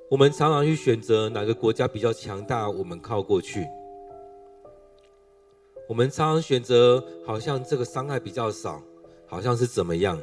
[0.10, 3.68] 我们常常去选择哪个国家比较强大，我们靠过去。
[5.88, 8.82] 我们常常选择好像这个伤害比较少，
[9.28, 10.20] 好像是怎么样。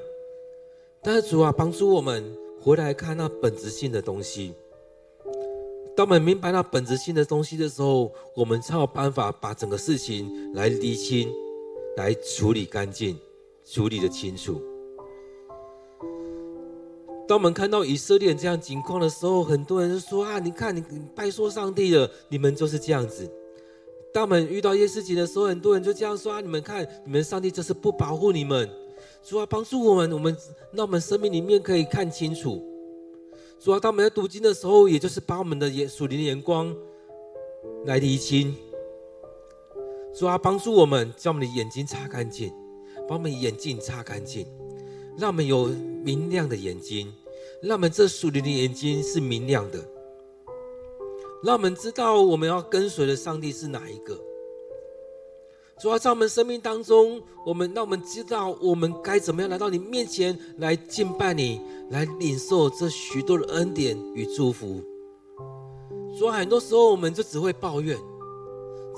[1.03, 4.55] 但是主啊，帮助我们回来看那本质性的东西。
[5.97, 11.33] 当我们明白那本质性的东西的时候，我们才有办法把整个事情来厘清，
[11.97, 13.19] 来处理干净，
[13.65, 14.61] 处理得清楚。
[17.29, 23.31] 当我们看到以色列这样情况的时候，很多人就说：“啊，你看，你你拜错上帝了，你们就是这样子。”
[24.13, 28.69] 当我们遇到一些事情的时候，很多人就这样说：“啊，你们看，你们上帝这是不保护你们。”
[29.25, 30.37] 主啊，帮助我们，我们
[30.73, 32.63] 让我们生命里面可以看清楚。
[33.59, 36.75] 主啊，当我们在读经的时候，也就是把我们的眼属灵的眼光
[37.87, 38.55] 来厘清。
[40.15, 42.53] 主啊，帮助我们，将我们的眼睛擦干净，
[43.09, 44.47] 把我们眼镜擦干净，
[45.17, 45.67] 让我们有
[46.05, 47.11] 明亮的眼睛，
[47.63, 49.79] 让我们这属灵的眼睛是明亮的，
[51.43, 54.19] 让我们知道我们要跟随的上帝是哪一个。
[55.81, 64.81] 主要在我们生命当中，我们让我们知道我们该怎么样来到你面前来敬拜你，来领受这许多的恩典与祝福。
[66.17, 67.99] 主要很多时候我们就只会抱怨，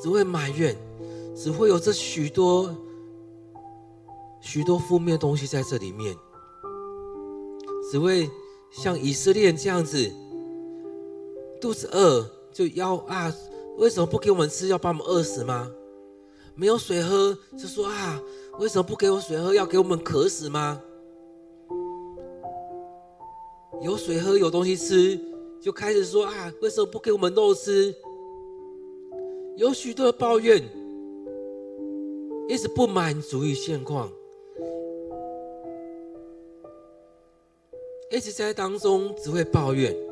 [0.03, 0.76] 只会埋怨，
[1.34, 2.74] 只会有这许多
[4.40, 6.14] 许多负面的东西在这里面，
[7.90, 8.28] 只会
[8.70, 10.12] 像以色列这样子，
[11.65, 13.35] 肚子饿就要啊，
[13.79, 15.73] 为什么不给我们吃，要把我们饿死吗？
[16.55, 18.21] 没有水喝，就说啊，
[18.59, 19.55] 为什么不给我水喝？
[19.55, 20.79] 要给我们渴死吗？
[23.81, 25.19] 有水喝，有东西吃，
[25.59, 27.95] 就开始说啊，为什么不给我们肉吃？
[29.57, 30.62] 有许多的抱怨，
[32.47, 34.12] 一直不满足于现况，
[38.11, 40.03] 一直在当中只会抱怨。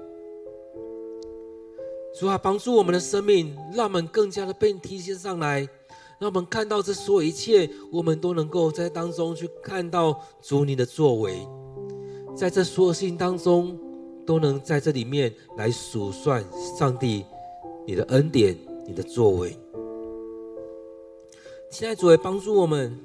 [2.14, 5.68] 主啊，帮助我们的生命，让我们更加的被提升上来。
[6.18, 11.44] 让我们看到这所有一切，我们都能够在当中去看到主你的作为，
[12.36, 13.76] 在这所有事情当中，
[14.24, 16.44] 都能在这里面来数算
[16.78, 17.24] 上帝
[17.84, 18.56] 你的恩典、
[18.86, 19.58] 你的作为。
[21.70, 22.96] 现在主来帮助我们，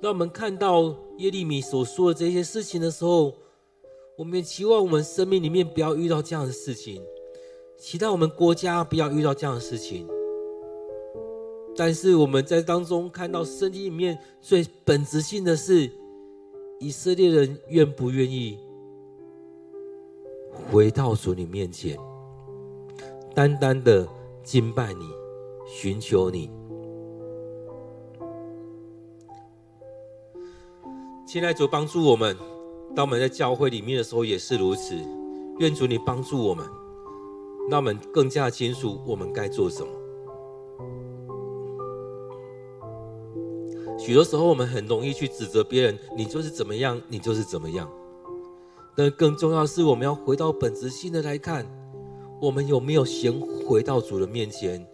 [0.00, 3.32] 让我们看到耶利米所说的这些事情的时候，
[4.16, 7.00] 我们也期望我们生命里面不要遇到这样的事情，
[7.78, 10.08] 期待我们国家不要遇到这样的事情。
[11.76, 15.90] 但是我们在当中看到圣经里面最本质性的是，
[16.80, 18.58] 以色列人愿不愿意
[20.72, 21.98] 回到主你面前，
[23.34, 24.08] 单单的
[24.42, 25.04] 敬拜你，
[25.66, 26.50] 寻求你。
[31.26, 32.34] 亲爱主帮助我们，
[32.94, 34.94] 当我们在教会里面的时候也是如此。
[35.58, 36.66] 愿主你帮助我们，
[37.68, 39.88] 让我们更加清楚我们该做什么。
[43.98, 47.90] 许多时候，我们很容易去指责别人，你就是怎么样，你就是怎么样。
[48.96, 51.66] 但更重要的是，我们要回到本质性的来看，
[52.40, 53.32] 我们有没有先
[53.66, 54.86] 回到主的面前？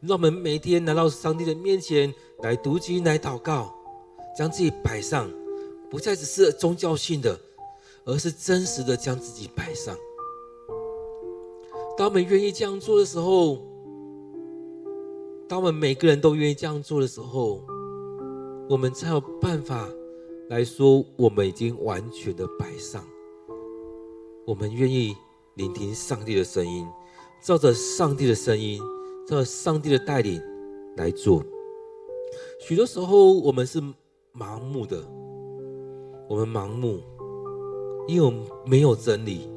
[0.00, 2.12] 让我们每天来到上帝的面前
[2.42, 3.72] 来读经、来祷告，
[4.36, 5.30] 将自己摆上，
[5.90, 7.38] 不再只是宗教性的，
[8.04, 9.96] 而是真实的将自己摆上。
[11.96, 13.56] 当我们愿意这样做的时候，
[15.48, 17.62] 当我们每个人都愿意这样做的时候，
[18.68, 19.88] 我们才有办法
[20.50, 23.02] 来说，我们已经完全的摆上。
[24.44, 25.16] 我们愿意
[25.54, 26.86] 聆听上帝的声音，
[27.42, 28.78] 照着上帝的声音，
[29.26, 30.38] 照着上帝的带领
[30.98, 31.42] 来做。
[32.60, 33.80] 许多时候，我们是
[34.34, 35.02] 盲目的，
[36.28, 37.00] 我们盲目，
[38.06, 39.48] 因为我们没有真理。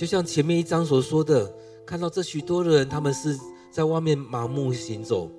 [0.00, 3.38] 就像前面一章所说的，看到这许多的人，他们是
[3.70, 5.30] 在外面盲目行走。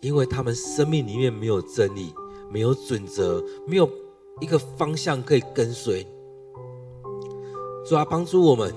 [0.00, 2.12] 因为他们生命里面没有真理，
[2.50, 3.88] 没有准则，没有
[4.40, 6.04] 一个方向可以跟随。
[7.86, 8.74] 主啊，帮助我们，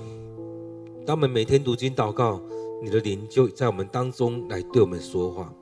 [1.04, 2.40] 当我们每天读经祷告，
[2.80, 5.52] 你的灵就在我们当中来对我们说话，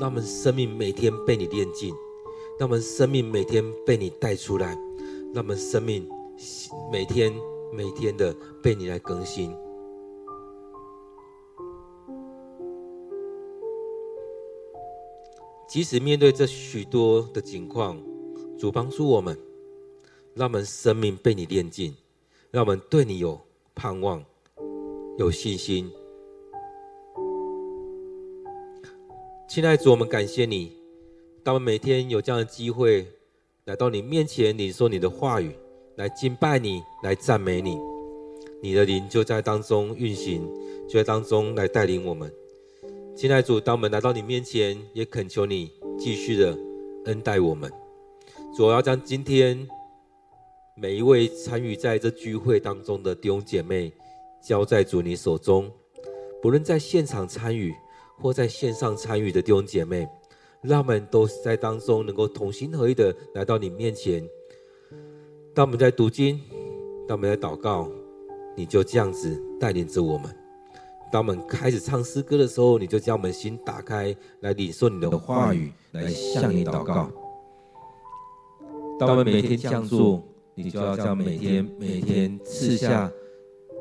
[0.00, 1.94] 让我们生命每天被你炼净，
[2.58, 4.68] 让我们生命每天被你带出来，
[5.34, 6.08] 让我们生命
[6.90, 7.30] 每天
[7.72, 9.54] 每天的被你来更新。
[15.68, 18.00] 即使面对这许多的情况，
[18.56, 19.36] 主帮助我们，
[20.32, 21.94] 让我们生命被你炼尽，
[22.50, 23.38] 让我们对你有
[23.74, 24.24] 盼望、
[25.18, 25.90] 有信心。
[29.48, 30.72] 亲爱的主，我们感谢你，
[31.42, 33.06] 当我们每天有这样的机会
[33.64, 35.54] 来到你面前，你说你的话语，
[35.96, 37.80] 来敬拜你，来赞美你，
[38.62, 40.46] 你的灵就在当中运行，
[40.86, 42.30] 就在当中来带领我们。
[43.16, 46.54] 亲爱主，当我们来到你面前，也恳求你继续的
[47.06, 47.72] 恩待我们。
[48.54, 49.66] 主，要将今天
[50.74, 53.90] 每一位参与在这聚会当中的弟兄姐妹
[54.42, 55.70] 交在主你手中，
[56.42, 57.74] 不论在现场参与
[58.18, 60.06] 或在线上参与的弟兄姐妹，
[60.60, 64.22] 让我们都在当中能够同心合意的来到你面前。
[65.56, 66.38] 当我们在读经，
[67.08, 67.90] 当我们在祷告，
[68.54, 70.30] 你就这样子带领着我们。
[71.10, 77.10] 当我们开始唱诗歌的时候，你就将我们心打开，来领受你的话语，来向你祷告。
[78.98, 80.22] 当我们每天这样做，
[80.54, 83.10] 你就要将每天每天赐下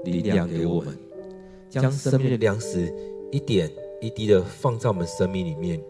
[0.05, 0.97] 力量给我们，
[1.69, 2.89] 将生命的粮食
[3.33, 3.69] 一点
[3.99, 5.83] 一滴的放在我们生命里面，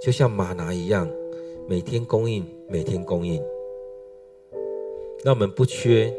[0.00, 1.10] 就像吗哪一样，
[1.68, 3.42] 每天供应，每天供应，
[5.24, 6.14] 那我们不缺，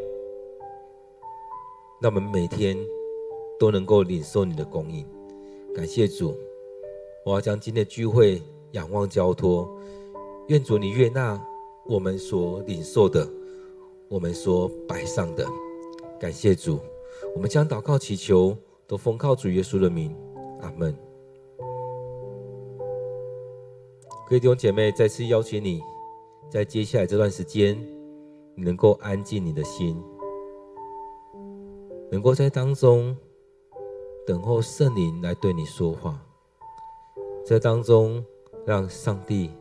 [2.02, 2.76] 那我们每天。
[3.58, 5.08] 都能够领受你的供应，
[5.74, 6.36] 感谢主！
[7.24, 8.42] 我要将今天的聚会
[8.72, 9.66] 仰望交托，
[10.50, 11.42] 愿主你悦纳
[11.86, 13.26] 我们所领受的，
[14.10, 15.48] 我们所摆上的。
[16.20, 16.80] 感谢主！
[17.34, 18.54] 我们将祷告祈求，
[18.86, 20.14] 都奉靠主耶稣的名，
[20.60, 20.94] 阿门。
[24.28, 25.82] 各位弟兄姐妹，再次邀请你，
[26.50, 27.82] 在接下来这段时间，
[28.56, 30.02] 你能够安静你的心，
[32.12, 33.16] 能够在当中。
[34.28, 36.20] 等候圣灵来对你说话，
[37.46, 38.26] 在当中
[38.66, 39.52] 让上帝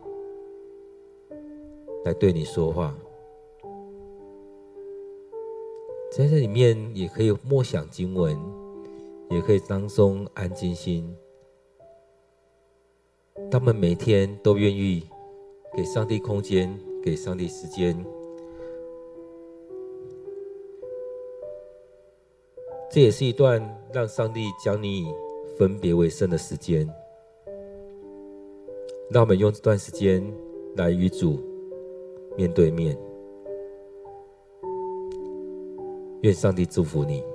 [2.03, 2.95] 来对你说话，
[6.11, 8.35] 在这里面也可以默想经文，
[9.29, 11.15] 也可以当中安静心。
[13.51, 15.07] 他们每天都愿意
[15.77, 18.03] 给上帝空间，给上帝时间。
[22.95, 23.61] 这也是一段
[23.93, 25.13] 让上帝将你
[25.59, 26.89] 分别为圣的时间。
[29.11, 30.25] 让我们用这段时间
[30.77, 31.43] 来与主
[32.37, 32.97] 面对面。
[36.23, 37.34] 愿上帝祝福你。